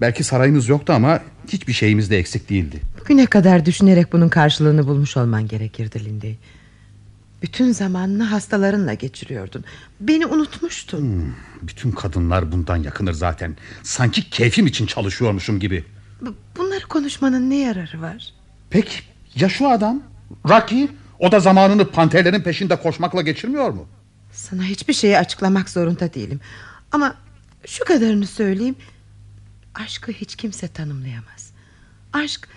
Belki 0.00 0.24
sarayımız 0.24 0.68
yoktu 0.68 0.92
ama 0.92 1.20
hiçbir 1.48 1.72
şeyimiz 1.72 2.10
de 2.10 2.18
eksik 2.18 2.50
değildi. 2.50 2.80
Bugüne 3.00 3.26
kadar 3.26 3.66
düşünerek 3.66 4.12
bunun 4.12 4.28
karşılığını 4.28 4.86
bulmuş 4.86 5.16
olman 5.16 5.48
gerekirdi 5.48 6.04
Lindey. 6.04 6.38
Bütün 7.42 7.72
zamanını 7.72 8.24
hastalarınla 8.24 8.94
geçiriyordun. 8.94 9.64
Beni 10.00 10.26
unutmuştun. 10.26 11.00
Hmm, 11.00 11.32
bütün 11.62 11.90
kadınlar 11.90 12.52
bundan 12.52 12.76
yakınır 12.76 13.12
zaten. 13.12 13.56
Sanki 13.82 14.30
keyfim 14.30 14.66
için 14.66 14.86
çalışıyormuşum 14.86 15.60
gibi. 15.60 15.84
Bu- 16.20 16.34
Bunları 16.56 16.84
konuşmanın 16.84 17.50
ne 17.50 17.56
yararı 17.56 18.00
var? 18.00 18.32
Peki 18.70 18.98
ya 19.34 19.48
şu 19.48 19.68
adam? 19.68 20.02
Rocky? 20.48 20.88
O 21.18 21.32
da 21.32 21.40
zamanını 21.40 21.90
panterlerin 21.90 22.42
peşinde 22.42 22.76
koşmakla 22.76 23.22
geçirmiyor 23.22 23.70
mu? 23.70 23.86
Sana 24.32 24.62
hiçbir 24.62 24.94
şeyi 24.94 25.18
açıklamak 25.18 25.70
zorunda 25.70 26.14
değilim. 26.14 26.40
Ama 26.92 27.14
şu 27.66 27.84
kadarını 27.84 28.26
söyleyeyim. 28.26 28.76
Aşkı 29.74 30.12
hiç 30.12 30.36
kimse 30.36 30.68
tanımlayamaz. 30.68 31.50
Aşk 32.12 32.48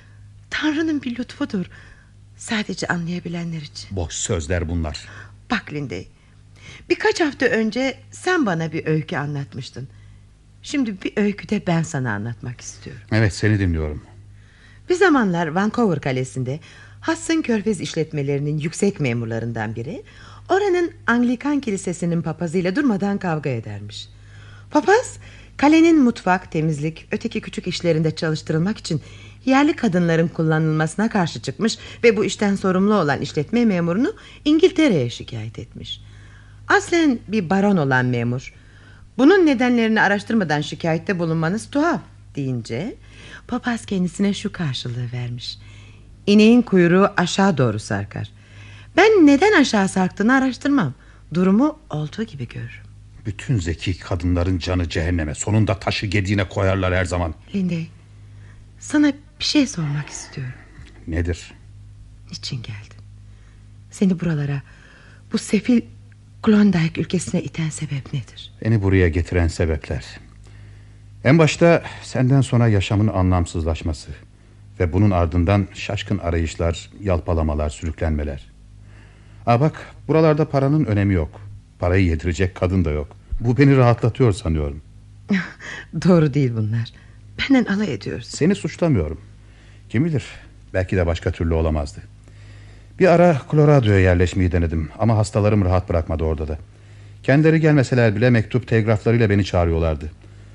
Tanrı'nın 0.49 1.01
bir 1.01 1.17
lütfudur. 1.19 1.65
Sadece 2.41 2.87
anlayabilenler 2.87 3.61
için. 3.61 3.95
Boş 3.95 4.13
sözler 4.13 4.69
bunlar. 4.69 5.07
Bak 5.51 5.73
Lindy. 5.73 6.01
Birkaç 6.89 7.21
hafta 7.21 7.45
önce 7.45 7.97
sen 8.11 8.45
bana 8.45 8.71
bir 8.71 8.85
öykü 8.85 9.17
anlatmıştın. 9.17 9.87
Şimdi 10.63 11.01
bir 11.01 11.13
öykü 11.15 11.49
de 11.49 11.67
ben 11.67 11.83
sana 11.83 12.13
anlatmak 12.13 12.61
istiyorum. 12.61 13.01
Evet 13.11 13.33
seni 13.33 13.59
dinliyorum. 13.59 14.03
Bir 14.89 14.95
zamanlar 14.95 15.47
Vancouver 15.47 16.01
kalesinde 16.01 16.59
Hudson 17.01 17.41
Körfez 17.41 17.81
işletmelerinin 17.81 18.57
yüksek 18.57 18.99
memurlarından 18.99 19.75
biri 19.75 20.03
oranın 20.49 20.91
Anglikan 21.07 21.59
kilisesinin 21.59 22.21
papazıyla 22.21 22.75
durmadan 22.75 23.17
kavga 23.17 23.49
edermiş. 23.49 24.09
Papaz 24.71 25.17
kalenin 25.57 25.99
mutfak, 26.03 26.51
temizlik, 26.51 27.07
öteki 27.11 27.41
küçük 27.41 27.67
işlerinde 27.67 28.15
çalıştırılmak 28.15 28.77
için 28.77 29.01
yerli 29.45 29.75
kadınların 29.75 30.27
kullanılmasına 30.27 31.09
karşı 31.09 31.41
çıkmış 31.41 31.77
ve 32.03 32.17
bu 32.17 32.25
işten 32.25 32.55
sorumlu 32.55 32.93
olan 32.93 33.21
işletme 33.21 33.65
memurunu 33.65 34.13
İngiltere'ye 34.45 35.09
şikayet 35.09 35.59
etmiş. 35.59 36.01
Aslen 36.67 37.19
bir 37.27 37.49
baron 37.49 37.77
olan 37.77 38.05
memur 38.05 38.53
bunun 39.17 39.45
nedenlerini 39.45 40.01
araştırmadan 40.01 40.61
şikayette 40.61 41.19
bulunmanız 41.19 41.69
tuhaf 41.69 42.01
deyince 42.35 42.95
papaz 43.47 43.85
kendisine 43.85 44.33
şu 44.33 44.51
karşılığı 44.51 45.11
vermiş. 45.13 45.57
İneğin 46.27 46.61
kuyruğu 46.61 47.07
aşağı 47.17 47.57
doğru 47.57 47.79
sarkar. 47.79 48.31
Ben 48.97 49.27
neden 49.27 49.61
aşağı 49.61 49.87
sarktığını 49.87 50.33
araştırmam. 50.33 50.93
Durumu 51.33 51.79
olduğu 51.89 52.23
gibi 52.23 52.47
görürüm. 52.47 52.83
Bütün 53.25 53.59
zeki 53.59 53.99
kadınların 53.99 54.59
canı 54.59 54.89
cehenneme. 54.89 55.35
Sonunda 55.35 55.79
taşı 55.79 56.05
gediğine 56.05 56.49
koyarlar 56.49 56.93
her 56.93 57.05
zaman. 57.05 57.33
Lindey, 57.55 57.87
sana 58.79 59.13
bir 59.41 59.45
şey 59.45 59.67
sormak 59.67 60.09
istiyorum. 60.09 60.53
Nedir? 61.07 61.53
Niçin 62.31 62.57
geldin? 62.57 63.01
Seni 63.91 64.19
buralara, 64.19 64.61
bu 65.33 65.37
sefil 65.37 65.81
Klondike 66.43 67.01
ülkesine 67.01 67.43
iten 67.43 67.69
sebep 67.69 68.13
nedir? 68.13 68.53
Beni 68.65 68.83
buraya 68.83 69.09
getiren 69.09 69.47
sebepler. 69.47 70.05
En 71.23 71.37
başta 71.39 71.83
senden 72.03 72.41
sonra 72.41 72.67
yaşamın 72.67 73.07
anlamsızlaşması 73.07 74.11
ve 74.79 74.93
bunun 74.93 75.11
ardından 75.11 75.67
şaşkın 75.73 76.17
arayışlar, 76.17 76.89
yalpalamalar, 77.03 77.69
sürüklenmeler. 77.69 78.51
Aa 79.45 79.59
bak, 79.59 79.95
buralarda 80.07 80.49
paranın 80.49 80.85
önemi 80.85 81.13
yok. 81.13 81.41
Parayı 81.79 82.05
yedirecek 82.05 82.55
kadın 82.55 82.85
da 82.85 82.91
yok. 82.91 83.17
Bu 83.39 83.57
beni 83.57 83.77
rahatlatıyor 83.77 84.31
sanıyorum. 84.31 84.81
Doğru 86.07 86.33
değil 86.33 86.51
bunlar. 86.55 86.89
Benden 87.39 87.65
alay 87.65 87.93
ediyorsun. 87.93 88.37
Seni 88.37 88.55
suçlamıyorum. 88.55 89.30
Kim 89.91 90.05
bilir, 90.05 90.23
belki 90.73 90.97
de 90.97 91.05
başka 91.05 91.31
türlü 91.31 91.53
olamazdı. 91.53 91.99
Bir 92.99 93.07
ara 93.07 93.41
Colorado'ya 93.51 93.99
yerleşmeyi 93.99 94.51
denedim 94.51 94.89
ama 94.99 95.17
hastalarım 95.17 95.65
rahat 95.65 95.89
bırakmadı 95.89 96.23
orada 96.23 96.47
da. 96.47 96.57
Kendileri 97.23 97.59
gelmeseler 97.59 98.15
bile 98.15 98.29
mektup 98.29 98.67
telgraflarıyla 98.67 99.29
beni 99.29 99.45
çağırıyorlardı. 99.45 100.11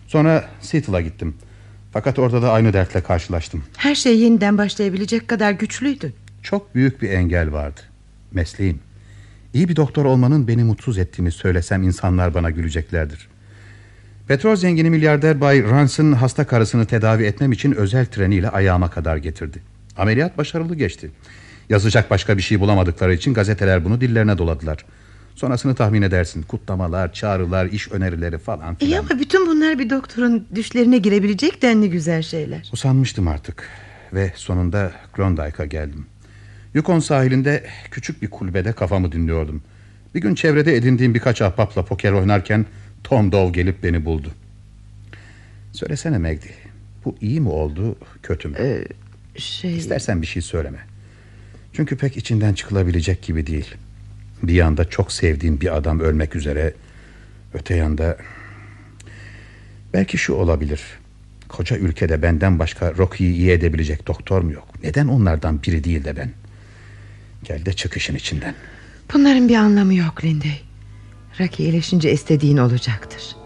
Sonra 0.06 0.44
Seattle'a 0.60 1.00
gittim. 1.00 1.34
Fakat 1.92 2.18
orada 2.18 2.42
da 2.42 2.52
aynı 2.52 2.72
dertle 2.72 3.00
karşılaştım. 3.00 3.64
Her 3.76 3.94
şey 3.94 4.18
yeniden 4.18 4.58
başlayabilecek 4.58 5.28
kadar 5.28 5.52
güçlüydün. 5.52 6.14
Çok 6.42 6.74
büyük 6.74 7.02
bir 7.02 7.10
engel 7.10 7.52
vardı. 7.52 7.80
Mesleğim. 8.32 8.78
İyi 9.54 9.68
bir 9.68 9.76
doktor 9.76 10.04
olmanın 10.04 10.48
beni 10.48 10.64
mutsuz 10.64 10.98
ettiğini 10.98 11.32
söylesem 11.32 11.82
insanlar 11.82 12.34
bana 12.34 12.50
güleceklerdir. 12.50 13.28
Petrol 14.28 14.56
zengini 14.56 14.90
milyarder 14.90 15.40
Bay 15.40 15.62
Ranson 15.62 16.12
hasta 16.12 16.46
karısını 16.46 16.86
tedavi 16.86 17.24
etmem 17.24 17.52
için 17.52 17.72
özel 17.72 18.06
treniyle 18.06 18.48
ayağıma 18.48 18.90
kadar 18.90 19.16
getirdi. 19.16 19.62
Ameliyat 19.96 20.38
başarılı 20.38 20.74
geçti. 20.74 21.10
Yazacak 21.68 22.10
başka 22.10 22.36
bir 22.36 22.42
şey 22.42 22.60
bulamadıkları 22.60 23.14
için 23.14 23.34
gazeteler 23.34 23.84
bunu 23.84 24.00
dillerine 24.00 24.38
doladılar. 24.38 24.84
Sonrasını 25.34 25.74
tahmin 25.74 26.02
edersin. 26.02 26.42
Kutlamalar, 26.42 27.12
çağrılar, 27.12 27.66
iş 27.66 27.92
önerileri 27.92 28.38
falan 28.38 28.74
filan. 28.74 28.90
İyi 28.90 28.98
ama 28.98 29.20
bütün 29.20 29.46
bunlar 29.46 29.78
bir 29.78 29.90
doktorun 29.90 30.46
düşlerine 30.54 30.98
girebilecek 30.98 31.62
denli 31.62 31.90
güzel 31.90 32.22
şeyler. 32.22 32.68
Usanmıştım 32.72 33.28
artık 33.28 33.68
ve 34.12 34.32
sonunda 34.34 34.92
Klondike'a 35.12 35.66
geldim. 35.66 36.06
Yukon 36.74 36.98
sahilinde 36.98 37.64
küçük 37.90 38.22
bir 38.22 38.30
kulübede 38.30 38.72
kafamı 38.72 39.12
dinliyordum. 39.12 39.62
Bir 40.14 40.20
gün 40.20 40.34
çevrede 40.34 40.76
edindiğim 40.76 41.14
birkaç 41.14 41.42
ahbapla 41.42 41.84
poker 41.84 42.12
oynarken 42.12 42.66
Tom 43.06 43.32
Dove 43.32 43.50
gelip 43.50 43.82
beni 43.82 44.04
buldu. 44.04 44.30
Söylesene 45.72 46.18
Megdi, 46.18 46.50
bu 47.04 47.16
iyi 47.20 47.40
mi 47.40 47.48
oldu, 47.48 47.96
kötü 48.22 48.48
mü? 48.48 48.56
Ee, 48.58 48.84
şey... 49.38 49.76
İstersen 49.76 50.22
bir 50.22 50.26
şey 50.26 50.42
söyleme. 50.42 50.78
Çünkü 51.72 51.96
pek 51.96 52.16
içinden 52.16 52.54
çıkılabilecek 52.54 53.22
gibi 53.22 53.46
değil. 53.46 53.74
Bir 54.42 54.54
yanda 54.54 54.90
çok 54.90 55.12
sevdiğim 55.12 55.60
bir 55.60 55.76
adam 55.76 56.00
ölmek 56.00 56.36
üzere, 56.36 56.74
öte 57.54 57.76
yanda... 57.76 58.18
Belki 59.92 60.18
şu 60.18 60.32
olabilir. 60.32 60.80
Koca 61.48 61.76
ülkede 61.76 62.22
benden 62.22 62.58
başka 62.58 62.94
Rocky'yi 62.94 63.34
iyi 63.34 63.50
edebilecek 63.50 64.06
doktor 64.06 64.42
mu 64.42 64.52
yok? 64.52 64.68
Neden 64.82 65.06
onlardan 65.06 65.62
biri 65.62 65.84
değil 65.84 66.04
de 66.04 66.16
ben? 66.16 66.30
Gel 67.44 67.66
de 67.66 67.72
çık 67.72 67.96
işin 67.96 68.14
içinden. 68.14 68.54
Bunların 69.14 69.48
bir 69.48 69.56
anlamı 69.56 69.94
yok 69.94 70.24
Lindy. 70.24 70.66
Rocky 71.40 71.68
iyileşince 71.68 72.12
istediğin 72.12 72.56
olacaktır. 72.56 73.36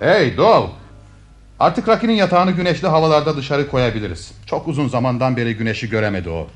Hey 0.00 0.36
Dol! 0.36 0.68
Artık 1.58 1.88
Rocky'nin 1.88 2.12
yatağını 2.12 2.50
güneşli 2.50 2.88
havalarda 2.88 3.36
dışarı 3.36 3.70
koyabiliriz. 3.70 4.32
Çok 4.46 4.68
uzun 4.68 4.88
zamandan 4.88 5.36
beri 5.36 5.56
güneşi 5.56 5.88
göremedi 5.90 6.30
o. 6.30 6.46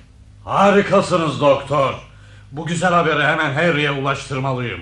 Harikasınız 0.44 1.40
doktor. 1.40 2.13
Bu 2.56 2.66
güzel 2.66 2.92
haberi 2.92 3.22
hemen 3.22 3.54
Harry'e 3.54 3.90
ulaştırmalıyım. 3.90 4.80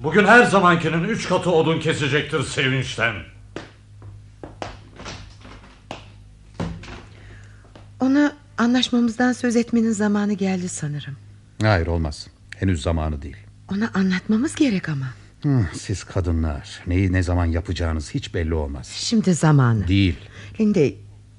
Bugün 0.00 0.24
her 0.24 0.44
zamankinin 0.44 1.04
üç 1.04 1.28
katı 1.28 1.50
odun 1.50 1.80
kesecektir 1.80 2.42
sevinçten. 2.42 3.14
Ona 8.00 8.32
anlaşmamızdan 8.58 9.32
söz 9.32 9.56
etmenin 9.56 9.92
zamanı 9.92 10.32
geldi 10.32 10.68
sanırım. 10.68 11.16
Hayır 11.62 11.86
olmaz. 11.86 12.26
Henüz 12.56 12.82
zamanı 12.82 13.22
değil. 13.22 13.36
Ona 13.72 13.90
anlatmamız 13.94 14.54
gerek 14.54 14.88
ama. 14.88 15.06
Hı, 15.42 15.66
siz 15.72 16.04
kadınlar 16.04 16.82
neyi 16.86 17.12
ne 17.12 17.22
zaman 17.22 17.46
yapacağınız 17.46 18.14
hiç 18.14 18.34
belli 18.34 18.54
olmaz. 18.54 18.88
Şimdi 18.94 19.34
zamanı. 19.34 19.88
Değil. 19.88 20.16
Lindy 20.60 20.90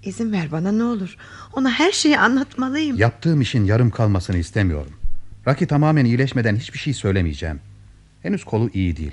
izin 0.04 0.32
ver 0.32 0.52
bana 0.52 0.72
ne 0.72 0.84
olur. 0.84 1.18
Ona 1.54 1.72
her 1.72 1.92
şeyi 1.92 2.20
anlatmalıyım. 2.20 2.98
Yaptığım 2.98 3.42
işin 3.42 3.66
yarım 3.66 3.90
kalmasını 3.90 4.38
istemiyorum. 4.38 4.94
Rocky 5.48 5.68
tamamen 5.68 6.06
iyileşmeden 6.06 6.56
hiçbir 6.56 6.80
şey 6.80 6.94
söylemeyeceğim. 6.94 7.60
Henüz 8.22 8.44
kolu 8.44 8.70
iyi 8.74 8.98
değil. 8.98 9.12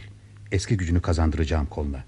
Eski 0.52 0.76
gücünü 0.76 1.00
kazandıracağım 1.00 1.66
koluna. 1.66 2.04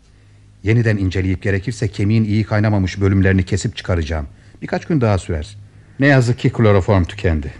Yeniden 0.63 0.97
inceleyip 0.97 1.43
gerekirse 1.43 1.89
kemiğin 1.89 2.25
iyi 2.25 2.45
kaynamamış 2.45 3.01
bölümlerini 3.01 3.45
kesip 3.45 3.77
çıkaracağım. 3.77 4.27
Birkaç 4.63 4.87
gün 4.87 5.01
daha 5.01 5.19
sürer. 5.19 5.57
Ne 6.01 6.07
yazık 6.07 6.39
ki 6.39 6.51
kloroform 6.53 7.05
tükendi. 7.05 7.53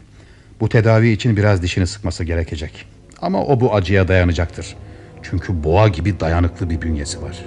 Bu 0.61 0.69
tedavi 0.69 1.09
için 1.09 1.37
biraz 1.37 1.63
dişini 1.63 1.87
sıkması 1.87 2.25
gerekecek. 2.25 2.87
Ama 3.21 3.45
o 3.45 3.61
bu 3.61 3.75
acıya 3.75 4.09
dayanacaktır. 4.09 4.77
Çünkü 5.23 5.65
boğa 5.65 5.89
gibi 5.89 6.21
dayanıklı 6.21 6.71
bir 6.71 6.83
bünyesi 6.83 7.23
var. 7.23 7.45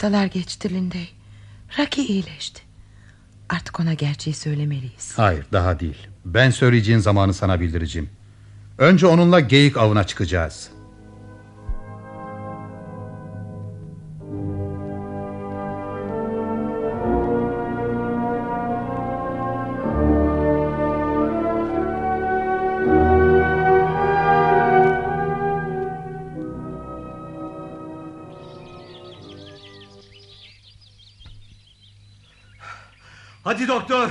Haftalar 0.00 0.26
geçti 0.26 0.74
Lindy. 0.74 1.04
Rocky 1.78 2.06
iyileşti. 2.06 2.62
Artık 3.48 3.80
ona 3.80 3.94
gerçeği 3.94 4.34
söylemeliyiz. 4.34 5.12
Hayır 5.16 5.44
daha 5.52 5.80
değil. 5.80 6.08
Ben 6.24 6.50
söyleyeceğin 6.50 6.98
zamanı 6.98 7.34
sana 7.34 7.60
bildireceğim. 7.60 8.10
Önce 8.78 9.06
onunla 9.06 9.40
geyik 9.40 9.76
avına 9.76 10.04
çıkacağız. 10.04 10.70
Hadi 33.60 33.68
doktor. 33.68 34.10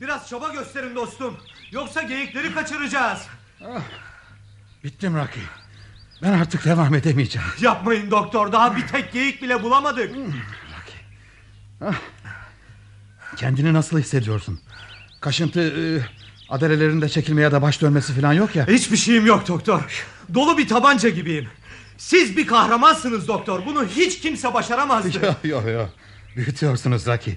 Biraz 0.00 0.28
çaba 0.28 0.48
gösterin 0.48 0.94
dostum. 0.94 1.36
Yoksa 1.70 2.02
geyikleri 2.02 2.54
kaçıracağız. 2.54 3.18
Bittim 4.84 5.14
Rocky. 5.14 5.44
Ben 6.22 6.32
artık 6.32 6.64
devam 6.64 6.94
edemeyeceğim. 6.94 7.48
Yapmayın 7.60 8.10
doktor. 8.10 8.52
Daha 8.52 8.76
bir 8.76 8.86
tek 8.86 9.12
geyik 9.12 9.42
bile 9.42 9.62
bulamadık. 9.62 10.16
Kendini 13.36 13.72
nasıl 13.72 13.98
hissediyorsun? 13.98 14.60
Kaşıntı 15.20 15.60
e, 15.60 15.82
adalelerinde 16.48 17.08
çekilmeye 17.08 17.52
de 17.52 17.62
baş 17.62 17.82
dönmesi 17.82 18.20
falan 18.20 18.32
yok 18.32 18.56
ya. 18.56 18.66
Hiçbir 18.66 18.96
şeyim 18.96 19.26
yok 19.26 19.48
doktor. 19.48 20.06
Dolu 20.34 20.58
bir 20.58 20.68
tabanca 20.68 21.08
gibiyim. 21.08 21.48
Siz 21.98 22.36
bir 22.36 22.46
kahramansınız 22.46 23.28
doktor. 23.28 23.66
Bunu 23.66 23.84
hiç 23.84 24.20
kimse 24.20 24.54
başaramazdı. 24.54 25.26
Yok 25.26 25.36
yok 25.44 25.68
yok. 25.68 25.90
Büyütüyorsunuz 26.36 27.06
Rocky. 27.06 27.36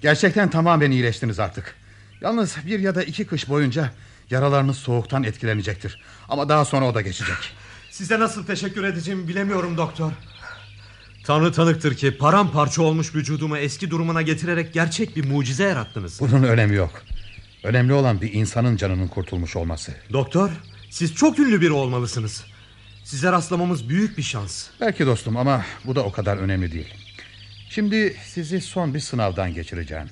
Gerçekten 0.00 0.50
tamamen 0.50 0.90
iyileştiniz 0.90 1.40
artık. 1.40 1.74
Yalnız 2.20 2.56
bir 2.66 2.80
ya 2.80 2.94
da 2.94 3.02
iki 3.02 3.26
kış 3.26 3.48
boyunca 3.48 3.92
yaralarınız 4.30 4.78
soğuktan 4.78 5.22
etkilenecektir. 5.22 6.02
Ama 6.28 6.48
daha 6.48 6.64
sonra 6.64 6.84
o 6.88 6.94
da 6.94 7.00
geçecek. 7.00 7.36
Size 7.90 8.20
nasıl 8.20 8.46
teşekkür 8.46 8.84
edeceğimi 8.84 9.28
bilemiyorum 9.28 9.76
doktor. 9.76 10.12
Tanrı 11.24 11.52
tanıktır 11.52 11.94
ki 11.94 12.18
paramparça 12.18 12.82
olmuş 12.82 13.14
vücudumu 13.14 13.56
eski 13.56 13.90
durumuna 13.90 14.22
getirerek 14.22 14.72
gerçek 14.72 15.16
bir 15.16 15.24
mucize 15.24 15.64
yarattınız. 15.64 16.20
Bunun 16.20 16.42
önemi 16.42 16.74
yok. 16.74 17.02
Önemli 17.64 17.92
olan 17.92 18.20
bir 18.20 18.32
insanın 18.32 18.76
canının 18.76 19.08
kurtulmuş 19.08 19.56
olması. 19.56 19.92
Doktor, 20.12 20.50
siz 20.90 21.14
çok 21.14 21.38
ünlü 21.38 21.60
biri 21.60 21.72
olmalısınız. 21.72 22.44
Size 23.04 23.32
rastlamamız 23.32 23.88
büyük 23.88 24.18
bir 24.18 24.22
şans. 24.22 24.66
Belki 24.80 25.06
dostum 25.06 25.36
ama 25.36 25.64
bu 25.84 25.96
da 25.96 26.04
o 26.04 26.12
kadar 26.12 26.36
önemli 26.36 26.72
değil. 26.72 26.94
Şimdi 27.70 28.16
sizi 28.24 28.60
son 28.60 28.94
bir 28.94 29.00
sınavdan 29.00 29.54
geçireceğim. 29.54 30.06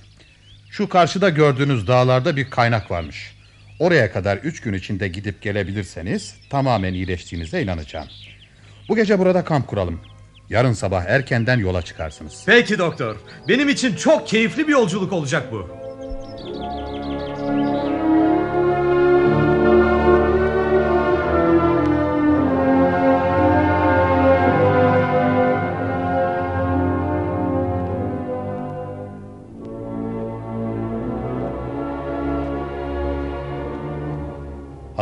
Şu 0.70 0.88
karşıda 0.88 1.28
gördüğünüz 1.28 1.86
dağlarda 1.86 2.36
bir 2.36 2.50
kaynak 2.50 2.90
varmış. 2.90 3.36
Oraya 3.78 4.12
kadar 4.12 4.36
üç 4.36 4.60
gün 4.60 4.72
içinde 4.72 5.08
gidip 5.08 5.42
gelebilirseniz 5.42 6.34
tamamen 6.50 6.94
iyileştiğinize 6.94 7.62
inanacağım. 7.62 8.08
Bu 8.88 8.96
gece 8.96 9.18
burada 9.18 9.44
kamp 9.44 9.68
kuralım. 9.68 10.00
Yarın 10.50 10.72
sabah 10.72 11.04
erkenden 11.04 11.58
yola 11.58 11.82
çıkarsınız. 11.82 12.42
Peki 12.46 12.78
doktor. 12.78 13.16
Benim 13.48 13.68
için 13.68 13.96
çok 13.96 14.28
keyifli 14.28 14.68
bir 14.68 14.72
yolculuk 14.72 15.12
olacak 15.12 15.52
bu. 15.52 15.75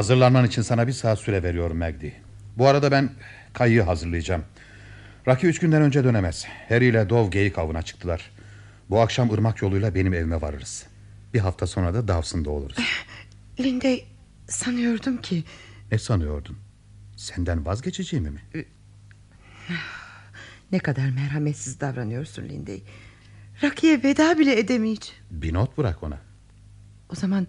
Hazırlanman 0.05 0.44
için 0.46 0.62
sana 0.62 0.86
bir 0.86 0.92
saat 0.92 1.18
süre 1.18 1.42
veriyorum 1.42 1.78
Magdi. 1.78 2.14
Bu 2.59 2.66
arada 2.66 2.90
ben 2.90 3.11
kayığı 3.52 3.82
hazırlayacağım. 3.82 4.44
Raki 5.28 5.46
üç 5.46 5.59
günden 5.59 5.82
önce 5.82 6.05
dönemez. 6.05 6.46
Harry 6.68 6.86
ile 6.86 7.09
Dov 7.09 7.30
geyik 7.30 7.59
avına 7.59 7.82
çıktılar. 7.82 8.30
Bu 8.90 9.00
akşam 9.00 9.30
ırmak 9.30 9.62
yoluyla 9.62 9.94
benim 9.94 10.14
evime 10.14 10.40
varırız. 10.40 10.86
Bir 11.34 11.38
hafta 11.38 11.66
sonra 11.66 11.94
da 11.94 12.09
Dawson'da 12.09 12.50
oluruz. 12.50 12.76
Linde 13.61 14.00
sanıyordum 14.48 15.22
ki... 15.22 15.44
Ne 15.92 15.98
sanıyordun? 15.98 16.59
Senden 17.16 17.66
vazgeçeceğimi 17.66 18.30
mi? 18.30 18.40
Ne 20.72 20.78
kadar 20.78 21.11
merhametsiz 21.11 21.80
davranıyorsun 21.80 22.48
Linde. 22.48 22.78
Rakiye 23.62 24.02
veda 24.02 24.38
bile 24.38 24.59
edemeyeceğim. 24.59 25.22
Bir 25.30 25.55
not 25.55 25.78
bırak 25.78 26.02
ona. 26.02 26.18
O 27.12 27.14
zaman 27.14 27.46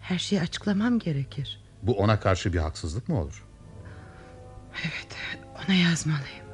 her 0.00 0.18
şeyi 0.18 0.40
açıklamam 0.40 0.98
gerekir. 0.98 1.67
Bu 1.82 1.98
ona 1.98 2.20
karşı 2.20 2.52
bir 2.52 2.58
haksızlık 2.58 3.08
mı 3.08 3.20
olur? 3.20 3.44
Evet 4.84 5.16
ona 5.66 5.74
yazmalıyım. 5.74 6.48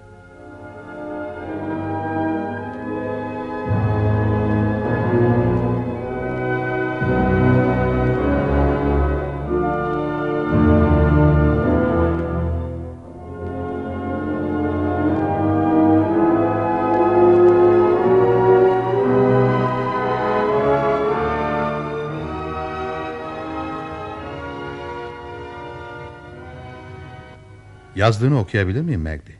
Yazdığını 28.04 28.38
okuyabilir 28.38 28.80
miyim 28.80 29.02
Magdi? 29.02 29.36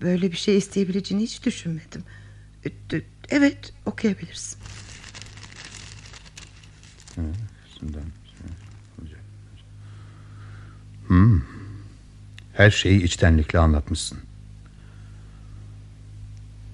Böyle 0.00 0.32
bir 0.32 0.36
şey 0.36 0.58
isteyebileceğini 0.58 1.24
hiç 1.24 1.44
düşünmedim. 1.46 2.02
Evet 3.28 3.72
okuyabilirsin. 3.86 4.58
Hmm. 11.06 11.42
Her 12.52 12.70
şeyi 12.70 13.02
içtenlikle 13.02 13.58
anlatmışsın. 13.58 14.18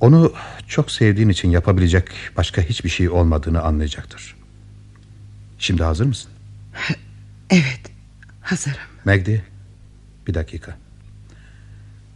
Onu 0.00 0.32
çok 0.68 0.90
sevdiğin 0.90 1.28
için 1.28 1.50
yapabilecek 1.50 2.08
başka 2.36 2.62
hiçbir 2.62 2.90
şey 2.90 3.08
olmadığını 3.08 3.62
anlayacaktır. 3.62 4.36
Şimdi 5.58 5.82
hazır 5.82 6.06
mısın? 6.06 6.30
Evet 7.50 7.80
hazırım. 8.40 8.78
Magdi, 9.04 9.53
bir 10.26 10.34
dakika. 10.34 10.76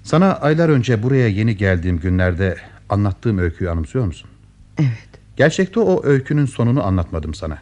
Sana 0.02 0.34
aylar 0.34 0.68
önce 0.68 1.02
buraya 1.02 1.28
yeni 1.28 1.56
geldiğim 1.56 1.98
günlerde 1.98 2.56
anlattığım 2.88 3.38
öyküyü 3.38 3.70
anımsıyor 3.70 4.04
musun? 4.04 4.30
Evet. 4.78 5.08
Gerçekte 5.36 5.80
o 5.80 6.04
öykünün 6.06 6.46
sonunu 6.46 6.84
anlatmadım 6.84 7.34
sana. 7.34 7.58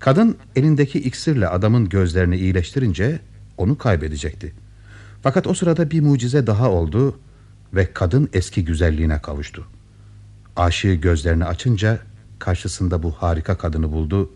Kadın 0.00 0.36
elindeki 0.56 0.98
iksirle 0.98 1.48
adamın 1.48 1.88
gözlerini 1.88 2.36
iyileştirince 2.36 3.20
onu 3.58 3.78
kaybedecekti. 3.78 4.52
Fakat 5.22 5.46
o 5.46 5.54
sırada 5.54 5.90
bir 5.90 6.00
mucize 6.00 6.46
daha 6.46 6.70
oldu 6.70 7.18
ve 7.74 7.92
kadın 7.92 8.28
eski 8.32 8.64
güzelliğine 8.64 9.18
kavuştu. 9.22 9.66
Aşığı 10.56 10.94
gözlerini 10.94 11.44
açınca 11.44 11.98
karşısında 12.38 13.02
bu 13.02 13.10
harika 13.10 13.58
kadını 13.58 13.92
buldu 13.92 14.30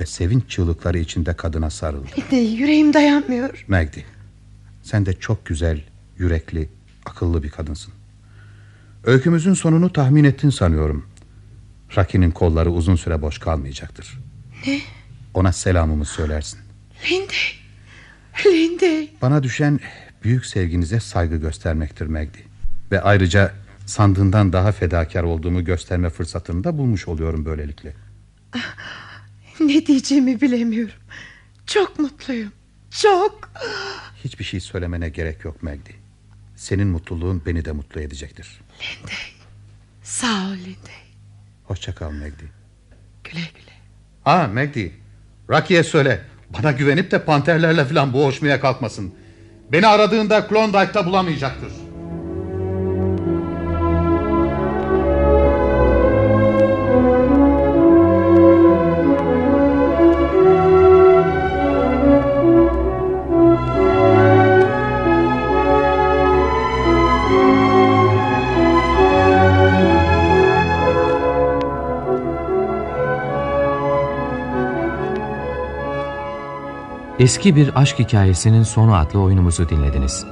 ve 0.00 0.06
sevinç 0.06 0.48
çığlıkları 0.48 0.98
içinde 0.98 1.34
kadına 1.34 1.70
sarıldı. 1.70 2.06
Linde 2.18 2.36
yüreğim 2.36 2.94
dayanmıyor. 2.94 3.64
Magdi, 3.68 4.04
sen 4.84 5.06
de 5.06 5.12
çok 5.12 5.46
güzel, 5.46 5.80
yürekli, 6.18 6.68
akıllı 7.06 7.42
bir 7.42 7.50
kadınsın. 7.50 7.94
Öykümüzün 9.04 9.54
sonunu 9.54 9.92
tahmin 9.92 10.24
ettin 10.24 10.50
sanıyorum. 10.50 11.06
Raki'nin 11.96 12.30
kolları 12.30 12.70
uzun 12.70 12.96
süre 12.96 13.22
boş 13.22 13.38
kalmayacaktır. 13.38 14.18
Ne? 14.66 14.80
Ona 15.34 15.52
selamımı 15.52 16.04
söylersin. 16.04 16.58
Linde. 17.10 17.32
Linde. 18.46 19.08
Bana 19.22 19.42
düşen 19.42 19.80
büyük 20.24 20.46
sevginize 20.46 21.00
saygı 21.00 21.36
göstermektir 21.36 22.06
Magdi. 22.06 22.38
Ve 22.92 23.00
ayrıca 23.00 23.54
sandığından 23.86 24.52
daha 24.52 24.72
fedakar 24.72 25.22
olduğumu 25.22 25.64
gösterme 25.64 26.10
fırsatını 26.10 26.64
da 26.64 26.78
bulmuş 26.78 27.08
oluyorum 27.08 27.44
böylelikle. 27.44 27.94
Ne 29.60 29.86
diyeceğimi 29.86 30.40
bilemiyorum. 30.40 30.94
Çok 31.66 31.98
mutluyum. 31.98 32.52
Çok. 33.02 33.50
Hiçbir 34.24 34.44
şey 34.44 34.60
söylemene 34.60 35.08
gerek 35.08 35.44
yok 35.44 35.62
Magdi. 35.62 35.94
Senin 36.56 36.86
mutluluğun 36.88 37.42
beni 37.46 37.64
de 37.64 37.72
mutlu 37.72 38.00
edecektir. 38.00 38.60
Linde. 38.80 39.12
Sağ 40.02 40.46
ol 40.46 40.52
Linde. 40.52 40.94
Hoşça 41.64 41.94
kal 41.94 42.10
Magdi. 42.10 42.44
Güle 43.24 43.40
güle. 43.54 43.72
Ha 44.24 44.50
Magdi. 44.54 44.92
Rocky'e 45.50 45.82
söyle. 45.84 46.24
Bana 46.58 46.72
güvenip 46.72 47.10
de 47.10 47.24
panterlerle 47.24 47.84
falan 47.84 48.12
boğuşmaya 48.12 48.60
kalkmasın. 48.60 49.14
Beni 49.72 49.86
aradığında 49.86 50.46
Klondike'da 50.48 51.06
bulamayacaktır. 51.06 51.72
Eski 77.24 77.56
Bir 77.56 77.80
Aşk 77.80 77.98
Hikayesi'nin 77.98 78.62
sonu 78.62 78.94
adlı 78.94 79.20
oyunumuzu 79.20 79.68
dinlediniz. 79.68 80.26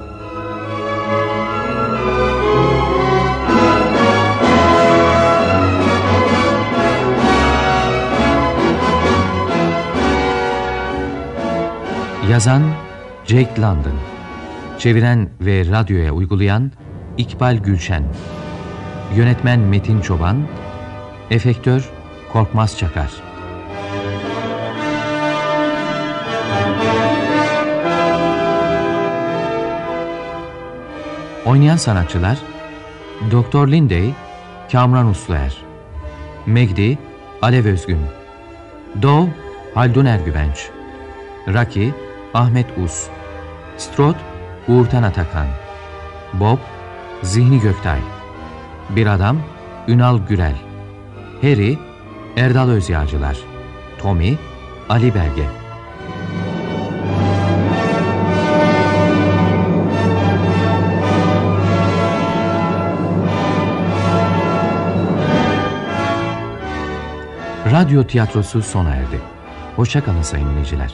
Yazan 12.29 12.63
Jake 13.25 13.61
London. 13.61 13.93
Çeviren 14.79 15.29
ve 15.41 15.65
radyoya 15.71 16.11
uygulayan 16.11 16.71
İkbal 17.17 17.57
Gülşen. 17.57 18.03
Yönetmen 19.15 19.59
Metin 19.59 20.01
Çoban. 20.01 20.47
Efektör 21.29 21.89
Korkmaz 22.33 22.77
Çakar. 22.77 23.32
Oynayan 31.53 31.77
sanatçılar 31.77 32.37
Doktor 33.31 33.67
Lindey 33.67 34.13
Kamran 34.71 35.07
Usluer 35.07 35.57
Megdi 36.45 36.97
Alev 37.41 37.65
Özgün 37.65 37.99
Dov 39.01 39.27
Haldun 39.73 40.05
Ergüvenç 40.05 40.69
Raki 41.47 41.93
Ahmet 42.33 42.77
Us 42.77 43.07
Strot 43.77 44.15
Uğurtan 44.67 45.03
Atakan 45.03 45.47
Bob 46.33 46.59
Zihni 47.23 47.59
Göktay 47.59 47.99
Bir 48.89 49.07
Adam 49.07 49.37
Ünal 49.87 50.19
Gürel 50.27 50.55
Harry 51.41 51.77
Erdal 52.37 52.69
Özyağcılar 52.69 53.37
Tommy 53.97 54.37
Ali 54.89 55.15
Belge 55.15 55.62
Radyo 67.73 68.03
tiyatrosu 68.03 68.61
sona 68.61 68.89
erdi. 68.89 69.19
Hoşçakalın 69.75 70.21
sayın 70.21 70.49
dinleyiciler. 70.49 70.93